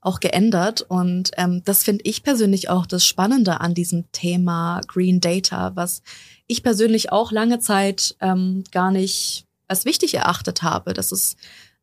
auch 0.00 0.20
geändert. 0.20 0.82
Und 0.82 1.32
ähm, 1.36 1.62
das 1.64 1.82
finde 1.82 2.04
ich 2.04 2.22
persönlich 2.22 2.70
auch 2.70 2.86
das 2.86 3.04
Spannende 3.04 3.60
an 3.60 3.74
diesem 3.74 4.04
Thema 4.12 4.80
Green 4.86 5.18
Data, 5.20 5.74
was 5.74 6.02
ich 6.46 6.62
persönlich 6.62 7.10
auch 7.10 7.32
lange 7.32 7.58
Zeit 7.58 8.14
ähm, 8.20 8.62
gar 8.70 8.92
nicht 8.92 9.44
als 9.66 9.84
wichtig 9.84 10.14
erachtet 10.14 10.62
habe, 10.62 10.94
dass 10.94 11.10
es 11.10 11.36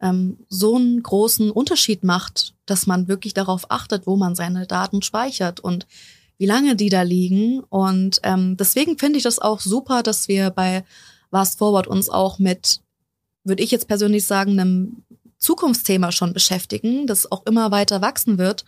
ähm, 0.06 0.38
so 0.50 0.76
einen 0.76 1.02
großen 1.02 1.52
Unterschied 1.52 2.04
macht, 2.04 2.54
dass 2.66 2.86
man 2.86 3.08
wirklich 3.08 3.34
darauf 3.34 3.72
achtet, 3.72 4.06
wo 4.06 4.16
man 4.16 4.36
seine 4.36 4.68
Daten 4.68 5.02
speichert 5.02 5.60
und 5.60 5.88
wie 6.38 6.46
lange 6.46 6.76
die 6.76 6.90
da 6.90 7.02
liegen. 7.02 7.62
Und 7.62 8.20
ähm, 8.24 8.56
deswegen 8.58 8.98
finde 8.98 9.18
ich 9.18 9.24
das 9.24 9.40
auch 9.40 9.60
super, 9.60 10.04
dass 10.04 10.28
wir 10.28 10.52
bei 10.52 10.84
Fast 11.32 11.58
Forward 11.58 11.88
uns 11.88 12.10
auch 12.10 12.40
mit, 12.40 12.82
würde 13.44 13.64
ich 13.64 13.72
jetzt 13.72 13.88
persönlich 13.88 14.26
sagen, 14.26 14.60
einem 14.60 15.04
Zukunftsthema 15.38 16.12
schon 16.12 16.34
beschäftigen, 16.34 17.08
das 17.08 17.30
auch 17.30 17.46
immer 17.46 17.72
weiter 17.72 18.02
wachsen 18.02 18.38
wird 18.38 18.64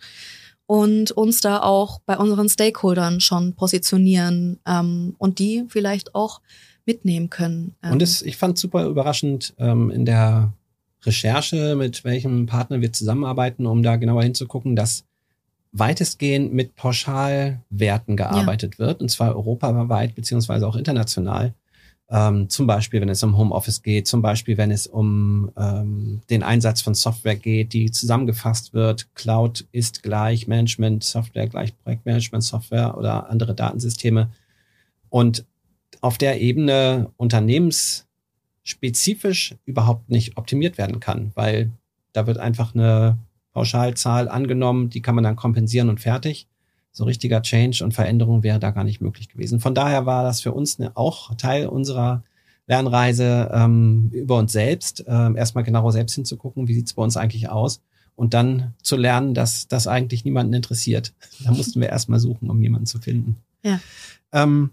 und 0.66 1.12
uns 1.12 1.40
da 1.40 1.62
auch 1.62 2.00
bei 2.00 2.18
unseren 2.18 2.48
Stakeholdern 2.48 3.20
schon 3.20 3.54
positionieren 3.54 4.58
ähm, 4.66 5.14
und 5.16 5.38
die 5.38 5.64
vielleicht 5.68 6.14
auch 6.14 6.42
mitnehmen 6.84 7.30
können. 7.30 7.74
Ähm. 7.82 7.92
Und 7.92 8.02
es, 8.02 8.20
ich 8.22 8.36
fand 8.36 8.58
super 8.58 8.86
überraschend 8.86 9.54
ähm, 9.58 9.90
in 9.90 10.04
der 10.04 10.52
Recherche, 11.04 11.76
mit 11.76 12.04
welchem 12.04 12.46
Partner 12.46 12.80
wir 12.80 12.92
zusammenarbeiten, 12.92 13.66
um 13.66 13.82
da 13.82 13.96
genauer 13.96 14.22
hinzugucken, 14.22 14.76
dass 14.76 15.04
weitestgehend 15.72 16.52
mit 16.52 16.74
Pauschalwerten 16.74 18.16
gearbeitet 18.16 18.74
ja. 18.78 18.86
wird, 18.86 19.00
und 19.00 19.10
zwar 19.10 19.36
europaweit 19.36 20.14
beziehungsweise 20.14 20.66
auch 20.66 20.76
international. 20.76 21.54
Ähm, 22.10 22.48
zum 22.48 22.66
Beispiel, 22.66 23.02
wenn 23.02 23.10
es 23.10 23.22
um 23.22 23.36
Homeoffice 23.36 23.82
geht, 23.82 24.06
zum 24.06 24.22
Beispiel, 24.22 24.56
wenn 24.56 24.70
es 24.70 24.86
um 24.86 25.50
ähm, 25.58 26.22
den 26.30 26.42
Einsatz 26.42 26.80
von 26.80 26.94
Software 26.94 27.36
geht, 27.36 27.74
die 27.74 27.90
zusammengefasst 27.90 28.72
wird. 28.72 29.14
Cloud 29.14 29.66
ist 29.72 30.02
gleich 30.02 30.48
Management 30.48 31.04
Software 31.04 31.48
gleich 31.48 31.76
Projektmanagement 31.76 32.42
Software 32.42 32.96
oder 32.96 33.28
andere 33.28 33.54
Datensysteme. 33.54 34.30
Und 35.10 35.44
auf 36.00 36.16
der 36.16 36.40
Ebene 36.40 37.10
unternehmensspezifisch 38.68 39.56
überhaupt 39.64 40.10
nicht 40.10 40.36
optimiert 40.36 40.78
werden 40.78 41.00
kann, 41.00 41.32
weil 41.34 41.70
da 42.12 42.26
wird 42.26 42.38
einfach 42.38 42.74
eine 42.74 43.18
Pauschalzahl 43.52 44.28
angenommen, 44.28 44.90
die 44.90 45.02
kann 45.02 45.14
man 45.14 45.24
dann 45.24 45.36
kompensieren 45.36 45.88
und 45.88 46.00
fertig 46.00 46.46
so 46.90 47.04
richtiger 47.04 47.42
Change 47.42 47.84
und 47.84 47.94
Veränderung 47.94 48.42
wäre 48.42 48.58
da 48.58 48.70
gar 48.70 48.82
nicht 48.82 49.00
möglich 49.00 49.28
gewesen. 49.28 49.60
Von 49.60 49.74
daher 49.74 50.06
war 50.06 50.24
das 50.24 50.40
für 50.40 50.52
uns 50.52 50.80
eine, 50.80 50.96
auch 50.96 51.34
Teil 51.36 51.68
unserer 51.68 52.24
Lernreise 52.66 53.50
ähm, 53.52 54.10
über 54.12 54.36
uns 54.38 54.52
selbst, 54.52 55.04
ähm, 55.06 55.36
erstmal 55.36 55.64
genauer 55.64 55.92
selbst 55.92 56.14
hinzugucken, 56.14 56.66
wie 56.66 56.74
sieht's 56.74 56.94
bei 56.94 57.02
uns 57.02 57.16
eigentlich 57.16 57.48
aus 57.48 57.82
und 58.16 58.34
dann 58.34 58.74
zu 58.82 58.96
lernen, 58.96 59.32
dass 59.32 59.68
das 59.68 59.86
eigentlich 59.86 60.24
niemanden 60.24 60.54
interessiert. 60.54 61.14
Da 61.44 61.52
mussten 61.52 61.80
wir 61.80 61.88
erstmal 61.88 62.18
suchen, 62.18 62.50
um 62.50 62.60
jemanden 62.60 62.86
zu 62.86 62.98
finden. 62.98 63.36
Ja. 63.62 63.80
Ähm, 64.32 64.70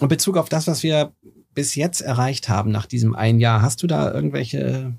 in 0.00 0.08
Bezug 0.08 0.36
auf 0.36 0.48
das, 0.48 0.66
was 0.66 0.82
wir 0.82 1.12
bis 1.54 1.74
jetzt 1.74 2.00
erreicht 2.00 2.48
haben 2.48 2.70
nach 2.70 2.86
diesem 2.86 3.14
ein 3.14 3.40
Jahr, 3.40 3.62
hast 3.62 3.82
du 3.82 3.86
da 3.86 4.12
irgendwelche 4.12 4.94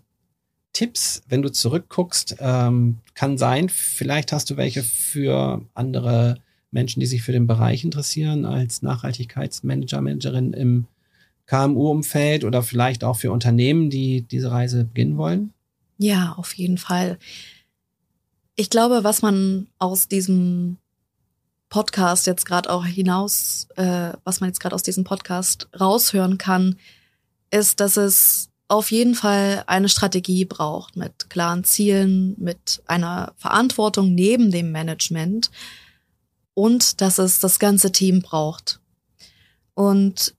Tipps, 0.73 1.23
wenn 1.29 1.41
du 1.41 1.51
zurückguckst, 1.51 2.37
ähm, 2.39 2.97
kann 3.13 3.37
sein, 3.37 3.69
vielleicht 3.69 4.31
hast 4.31 4.49
du 4.49 4.57
welche 4.57 4.83
für 4.83 5.61
andere 5.73 6.37
Menschen, 6.71 6.99
die 6.99 7.05
sich 7.05 7.23
für 7.23 7.31
den 7.31 7.47
Bereich 7.47 7.83
interessieren, 7.83 8.45
als 8.45 8.81
Nachhaltigkeitsmanager, 8.81 10.01
Managerin 10.01 10.53
im 10.53 10.87
KMU-Umfeld 11.45 12.43
oder 12.43 12.63
vielleicht 12.63 13.03
auch 13.03 13.15
für 13.15 13.31
Unternehmen, 13.31 13.89
die 13.89 14.23
diese 14.23 14.51
Reise 14.51 14.83
beginnen 14.83 15.17
wollen? 15.17 15.53
Ja, 15.97 16.33
auf 16.33 16.53
jeden 16.53 16.77
Fall. 16.77 17.17
Ich 18.55 18.69
glaube, 18.69 19.03
was 19.03 19.21
man 19.21 19.67
aus 19.79 20.07
diesem 20.07 20.77
Podcast 21.69 22.27
jetzt 22.27 22.45
gerade 22.45 22.69
auch 22.69 22.85
hinaus, 22.85 23.67
äh, 23.75 24.13
was 24.23 24.39
man 24.39 24.49
jetzt 24.49 24.59
gerade 24.59 24.75
aus 24.75 24.83
diesem 24.83 25.03
Podcast 25.03 25.67
raushören 25.79 26.37
kann, 26.37 26.77
ist, 27.51 27.79
dass 27.79 27.97
es 27.97 28.49
auf 28.67 28.91
jeden 28.91 29.15
Fall 29.15 29.63
eine 29.67 29.89
Strategie 29.89 30.45
braucht 30.45 30.95
mit 30.95 31.29
klaren 31.29 31.63
Zielen, 31.63 32.35
mit 32.37 32.81
einer 32.87 33.33
Verantwortung 33.37 34.15
neben 34.15 34.51
dem 34.51 34.71
Management 34.71 35.51
und 36.53 37.01
dass 37.01 37.19
es 37.19 37.39
das 37.39 37.59
ganze 37.59 37.91
Team 37.91 38.21
braucht. 38.21 38.79
Und 39.75 40.33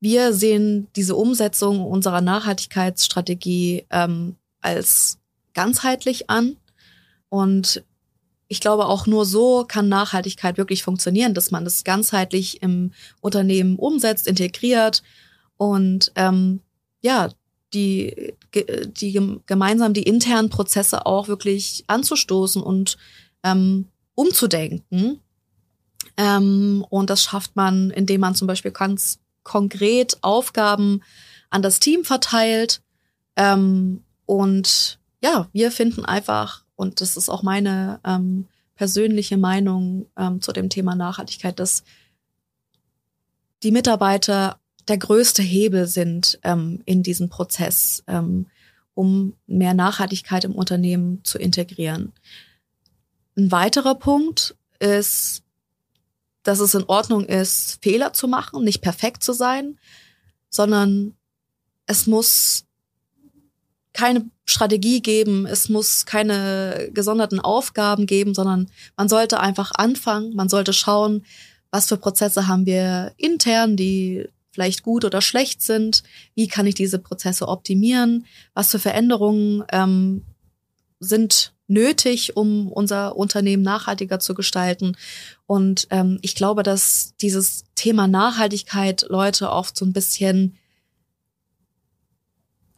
wir 0.00 0.32
sehen 0.32 0.86
diese 0.94 1.16
Umsetzung 1.16 1.84
unserer 1.84 2.20
Nachhaltigkeitsstrategie 2.20 3.86
ähm, 3.90 4.36
als 4.60 5.18
ganzheitlich 5.54 6.30
an. 6.30 6.56
Und 7.30 7.82
ich 8.48 8.60
glaube, 8.60 8.86
auch 8.86 9.06
nur 9.06 9.26
so 9.26 9.64
kann 9.68 9.88
Nachhaltigkeit 9.88 10.56
wirklich 10.56 10.82
funktionieren, 10.82 11.34
dass 11.34 11.50
man 11.50 11.64
das 11.64 11.84
ganzheitlich 11.84 12.62
im 12.62 12.92
Unternehmen 13.20 13.76
umsetzt, 13.76 14.26
integriert 14.26 15.02
und 15.56 16.12
ähm, 16.16 16.60
ja, 17.00 17.28
die, 17.74 18.34
die 18.54 19.40
gemeinsam 19.46 19.92
die 19.92 20.02
internen 20.02 20.48
Prozesse 20.48 21.04
auch 21.04 21.28
wirklich 21.28 21.84
anzustoßen 21.86 22.62
und 22.62 22.96
ähm, 23.42 23.86
umzudenken. 24.14 25.20
Ähm, 26.16 26.84
und 26.88 27.10
das 27.10 27.22
schafft 27.22 27.56
man, 27.56 27.90
indem 27.90 28.22
man 28.22 28.34
zum 28.34 28.46
Beispiel 28.46 28.70
ganz 28.70 29.20
konkret 29.42 30.18
Aufgaben 30.22 31.02
an 31.50 31.62
das 31.62 31.78
Team 31.78 32.04
verteilt. 32.04 32.80
Ähm, 33.36 34.02
und 34.24 34.98
ja, 35.22 35.48
wir 35.52 35.70
finden 35.70 36.04
einfach, 36.04 36.64
und 36.78 37.00
das 37.00 37.16
ist 37.16 37.28
auch 37.28 37.42
meine 37.42 37.98
ähm, 38.04 38.46
persönliche 38.76 39.36
Meinung 39.36 40.06
ähm, 40.16 40.40
zu 40.40 40.52
dem 40.52 40.70
Thema 40.70 40.94
Nachhaltigkeit, 40.94 41.58
dass 41.58 41.82
die 43.64 43.72
Mitarbeiter 43.72 44.60
der 44.86 44.96
größte 44.96 45.42
Hebel 45.42 45.88
sind 45.88 46.38
ähm, 46.44 46.80
in 46.84 47.02
diesem 47.02 47.30
Prozess, 47.30 48.04
ähm, 48.06 48.46
um 48.94 49.34
mehr 49.48 49.74
Nachhaltigkeit 49.74 50.44
im 50.44 50.54
Unternehmen 50.54 51.24
zu 51.24 51.38
integrieren. 51.38 52.12
Ein 53.36 53.50
weiterer 53.50 53.96
Punkt 53.96 54.56
ist, 54.78 55.42
dass 56.44 56.60
es 56.60 56.76
in 56.76 56.84
Ordnung 56.84 57.24
ist, 57.24 57.82
Fehler 57.82 58.12
zu 58.12 58.28
machen, 58.28 58.62
nicht 58.62 58.82
perfekt 58.82 59.24
zu 59.24 59.32
sein, 59.32 59.80
sondern 60.48 61.16
es 61.86 62.06
muss 62.06 62.67
keine 63.98 64.30
Strategie 64.44 65.02
geben, 65.02 65.44
es 65.44 65.68
muss 65.68 66.06
keine 66.06 66.88
gesonderten 66.94 67.40
Aufgaben 67.40 68.06
geben, 68.06 68.32
sondern 68.32 68.68
man 68.96 69.08
sollte 69.08 69.40
einfach 69.40 69.72
anfangen, 69.74 70.36
man 70.36 70.48
sollte 70.48 70.72
schauen, 70.72 71.24
was 71.72 71.88
für 71.88 71.96
Prozesse 71.96 72.46
haben 72.46 72.64
wir 72.64 73.12
intern, 73.16 73.76
die 73.76 74.28
vielleicht 74.52 74.84
gut 74.84 75.04
oder 75.04 75.20
schlecht 75.20 75.62
sind, 75.62 76.04
wie 76.36 76.46
kann 76.46 76.66
ich 76.68 76.76
diese 76.76 77.00
Prozesse 77.00 77.48
optimieren, 77.48 78.24
was 78.54 78.70
für 78.70 78.78
Veränderungen 78.78 79.64
ähm, 79.72 80.22
sind 81.00 81.54
nötig, 81.66 82.36
um 82.36 82.70
unser 82.70 83.16
Unternehmen 83.16 83.64
nachhaltiger 83.64 84.20
zu 84.20 84.34
gestalten. 84.34 84.96
Und 85.46 85.88
ähm, 85.90 86.20
ich 86.22 86.36
glaube, 86.36 86.62
dass 86.62 87.14
dieses 87.20 87.64
Thema 87.74 88.06
Nachhaltigkeit 88.06 89.06
Leute 89.08 89.50
oft 89.50 89.76
so 89.76 89.84
ein 89.84 89.92
bisschen 89.92 90.56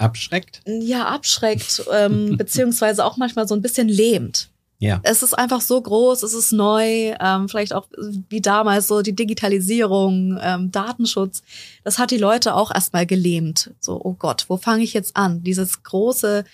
abschreckt. 0.00 0.62
Ja, 0.66 1.06
abschreckt, 1.06 1.84
ähm, 1.92 2.36
beziehungsweise 2.38 3.04
auch 3.04 3.16
manchmal 3.16 3.46
so 3.46 3.54
ein 3.54 3.62
bisschen 3.62 3.88
lähmt. 3.88 4.50
Ja. 4.80 5.00
Es 5.02 5.22
ist 5.22 5.34
einfach 5.34 5.60
so 5.60 5.80
groß, 5.80 6.22
es 6.22 6.32
ist 6.32 6.52
neu, 6.52 7.14
ähm, 7.20 7.50
vielleicht 7.50 7.74
auch 7.74 7.86
wie 8.30 8.40
damals 8.40 8.88
so 8.88 9.02
die 9.02 9.14
Digitalisierung, 9.14 10.38
ähm, 10.40 10.72
Datenschutz. 10.72 11.42
Das 11.84 11.98
hat 11.98 12.10
die 12.10 12.16
Leute 12.16 12.54
auch 12.54 12.74
erstmal 12.74 13.04
gelähmt. 13.04 13.72
So, 13.78 14.00
oh 14.02 14.14
Gott, 14.14 14.46
wo 14.48 14.56
fange 14.56 14.82
ich 14.82 14.94
jetzt 14.94 15.18
an? 15.18 15.42
Dieses 15.42 15.82
große 15.82 16.44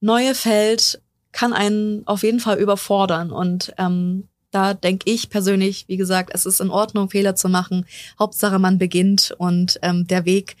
neue 0.00 0.34
Feld 0.34 1.02
kann 1.32 1.52
einen 1.52 2.06
auf 2.06 2.22
jeden 2.22 2.40
Fall 2.40 2.58
überfordern. 2.58 3.30
Und 3.30 3.74
ähm, 3.76 4.28
da 4.50 4.72
denke 4.72 5.10
ich 5.10 5.28
persönlich, 5.28 5.84
wie 5.86 5.98
gesagt, 5.98 6.30
es 6.32 6.46
ist 6.46 6.62
in 6.62 6.70
Ordnung, 6.70 7.10
Fehler 7.10 7.36
zu 7.36 7.50
machen. 7.50 7.84
Hauptsache, 8.18 8.58
man 8.58 8.78
beginnt 8.78 9.34
und 9.36 9.78
ähm, 9.82 10.06
der 10.06 10.24
Weg 10.24 10.56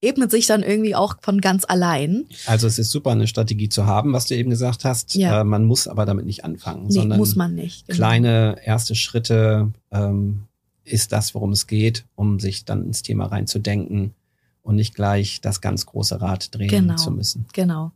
ebnet 0.00 0.30
sich 0.30 0.46
dann 0.46 0.62
irgendwie 0.62 0.94
auch 0.94 1.16
von 1.22 1.40
ganz 1.40 1.64
allein. 1.66 2.26
Also 2.46 2.66
es 2.66 2.78
ist 2.78 2.90
super, 2.90 3.10
eine 3.10 3.26
Strategie 3.26 3.68
zu 3.68 3.86
haben, 3.86 4.12
was 4.12 4.26
du 4.26 4.36
eben 4.36 4.50
gesagt 4.50 4.84
hast. 4.84 5.14
Ja. 5.14 5.40
Äh, 5.40 5.44
man 5.44 5.64
muss 5.64 5.88
aber 5.88 6.06
damit 6.06 6.26
nicht 6.26 6.44
anfangen, 6.44 6.86
nee, 6.86 6.92
sondern 6.92 7.18
muss 7.18 7.36
man 7.36 7.54
nicht. 7.54 7.86
Genau. 7.86 7.96
Kleine 7.96 8.56
erste 8.64 8.94
Schritte 8.94 9.72
ähm, 9.90 10.44
ist 10.84 11.12
das, 11.12 11.34
worum 11.34 11.52
es 11.52 11.66
geht, 11.66 12.04
um 12.14 12.38
sich 12.38 12.64
dann 12.64 12.84
ins 12.84 13.02
Thema 13.02 13.26
reinzudenken 13.26 14.14
und 14.62 14.76
nicht 14.76 14.94
gleich 14.94 15.40
das 15.40 15.60
ganz 15.60 15.86
große 15.86 16.20
Rad 16.20 16.54
drehen 16.54 16.68
genau, 16.68 16.96
zu 16.96 17.10
müssen. 17.10 17.46
Genau. 17.52 17.92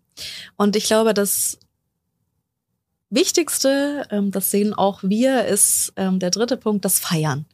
Und 0.57 0.77
ich 0.77 0.85
glaube, 0.85 1.15
das 1.15 1.59
Wichtigste, 3.11 4.07
ähm, 4.11 4.31
das 4.31 4.51
sehen 4.51 4.75
auch 4.75 5.03
wir, 5.03 5.45
ist 5.45 5.93
ähm, 5.97 6.19
der 6.19 6.31
dritte 6.31 6.57
Punkt, 6.57 6.85
das 6.85 6.99
Feiern. 6.99 7.45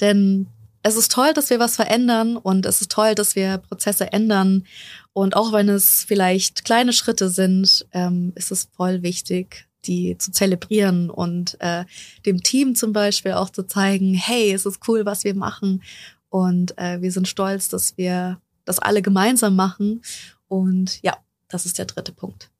Denn 0.00 0.46
es 0.86 0.94
ist 0.94 1.10
toll, 1.10 1.32
dass 1.34 1.50
wir 1.50 1.58
was 1.58 1.74
verändern 1.74 2.36
und 2.36 2.64
es 2.64 2.80
ist 2.80 2.92
toll, 2.92 3.16
dass 3.16 3.34
wir 3.34 3.58
Prozesse 3.58 4.12
ändern. 4.12 4.64
Und 5.12 5.34
auch 5.34 5.52
wenn 5.52 5.68
es 5.68 6.04
vielleicht 6.04 6.64
kleine 6.64 6.92
Schritte 6.92 7.28
sind, 7.28 7.86
ähm, 7.92 8.32
ist 8.36 8.52
es 8.52 8.68
voll 8.76 9.02
wichtig, 9.02 9.66
die 9.84 10.16
zu 10.16 10.30
zelebrieren 10.30 11.10
und 11.10 11.60
äh, 11.60 11.84
dem 12.24 12.40
Team 12.40 12.76
zum 12.76 12.92
Beispiel 12.92 13.32
auch 13.32 13.50
zu 13.50 13.64
zeigen, 13.64 14.14
hey, 14.14 14.52
es 14.52 14.64
ist 14.64 14.78
cool, 14.86 15.04
was 15.04 15.24
wir 15.24 15.34
machen. 15.34 15.82
Und 16.28 16.78
äh, 16.78 17.00
wir 17.02 17.10
sind 17.10 17.26
stolz, 17.26 17.68
dass 17.68 17.96
wir 17.96 18.40
das 18.64 18.78
alle 18.78 19.02
gemeinsam 19.02 19.56
machen. 19.56 20.02
Und 20.46 21.02
ja, 21.02 21.16
das 21.48 21.66
ist 21.66 21.78
der 21.78 21.86
dritte 21.86 22.12
Punkt. 22.12 22.50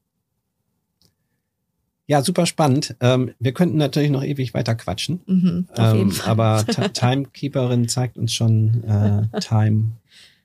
Ja, 2.08 2.22
super 2.22 2.46
spannend. 2.46 2.94
Ähm, 3.00 3.32
wir 3.40 3.52
könnten 3.52 3.76
natürlich 3.78 4.10
noch 4.10 4.22
ewig 4.22 4.54
weiter 4.54 4.74
quatschen. 4.76 5.20
Mhm, 5.26 5.66
Fall. 5.74 6.10
Aber 6.24 6.64
Ti- 6.68 6.88
Timekeeperin 6.90 7.88
zeigt 7.88 8.16
uns 8.16 8.32
schon, 8.32 8.84
äh, 8.84 9.26
Time 9.40 9.92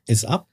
is 0.08 0.26
up. 0.26 0.48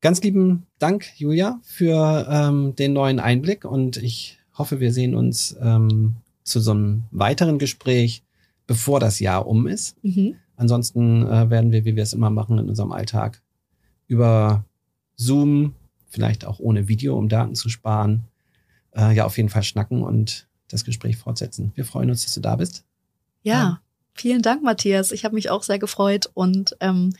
Ganz 0.00 0.22
lieben 0.22 0.66
Dank, 0.78 1.06
Julia, 1.18 1.60
für 1.62 2.26
ähm, 2.30 2.74
den 2.76 2.92
neuen 2.94 3.18
Einblick 3.20 3.64
und 3.64 3.96
ich 3.98 4.38
hoffe, 4.56 4.80
wir 4.80 4.92
sehen 4.92 5.14
uns 5.14 5.56
ähm, 5.60 6.16
zu 6.44 6.60
so 6.60 6.70
einem 6.70 7.02
weiteren 7.10 7.58
Gespräch, 7.58 8.22
bevor 8.66 8.98
das 9.00 9.20
Jahr 9.20 9.46
um 9.46 9.66
ist. 9.66 9.96
Mhm. 10.02 10.36
Ansonsten 10.56 11.26
äh, 11.26 11.50
werden 11.50 11.72
wir, 11.72 11.84
wie 11.84 11.96
wir 11.96 12.02
es 12.02 12.12
immer 12.12 12.30
machen 12.30 12.58
in 12.58 12.68
unserem 12.68 12.92
Alltag, 12.92 13.42
über 14.06 14.64
Zoom, 15.16 15.74
vielleicht 16.08 16.44
auch 16.46 16.60
ohne 16.60 16.88
Video, 16.88 17.18
um 17.18 17.28
Daten 17.28 17.54
zu 17.54 17.68
sparen, 17.68 18.24
äh, 18.96 19.14
ja 19.14 19.24
auf 19.26 19.36
jeden 19.36 19.48
Fall 19.48 19.62
schnacken 19.62 20.02
und 20.02 20.46
das 20.68 20.84
Gespräch 20.84 21.16
fortsetzen. 21.16 21.72
Wir 21.74 21.84
freuen 21.84 22.10
uns, 22.10 22.24
dass 22.24 22.34
du 22.34 22.40
da 22.40 22.56
bist. 22.56 22.84
Ja, 23.42 23.54
Ja. 23.54 23.80
vielen 24.14 24.42
Dank, 24.42 24.62
Matthias. 24.62 25.12
Ich 25.12 25.24
habe 25.24 25.34
mich 25.34 25.50
auch 25.50 25.62
sehr 25.62 25.78
gefreut 25.78 26.30
und 26.34 26.76
ähm, 26.80 27.14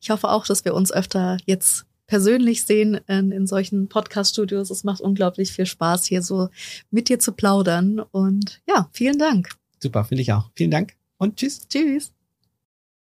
ich 0.00 0.10
hoffe 0.10 0.28
auch, 0.30 0.46
dass 0.46 0.64
wir 0.64 0.74
uns 0.74 0.90
öfter 0.90 1.36
jetzt 1.46 1.84
persönlich 2.08 2.64
sehen 2.64 3.00
in, 3.06 3.30
in 3.30 3.46
solchen 3.46 3.88
Podcast-Studios. 3.88 4.70
Es 4.70 4.84
macht 4.84 5.00
unglaublich 5.00 5.52
viel 5.52 5.64
Spaß, 5.66 6.04
hier 6.06 6.22
so 6.22 6.48
mit 6.90 7.08
dir 7.08 7.18
zu 7.18 7.32
plaudern. 7.32 8.00
Und 8.00 8.60
ja, 8.68 8.88
vielen 8.92 9.18
Dank. 9.18 9.50
Super, 9.80 10.04
finde 10.04 10.22
ich 10.22 10.32
auch. 10.32 10.50
Vielen 10.56 10.70
Dank 10.72 10.94
und 11.18 11.36
tschüss. 11.36 11.66
Tschüss. 11.68 12.12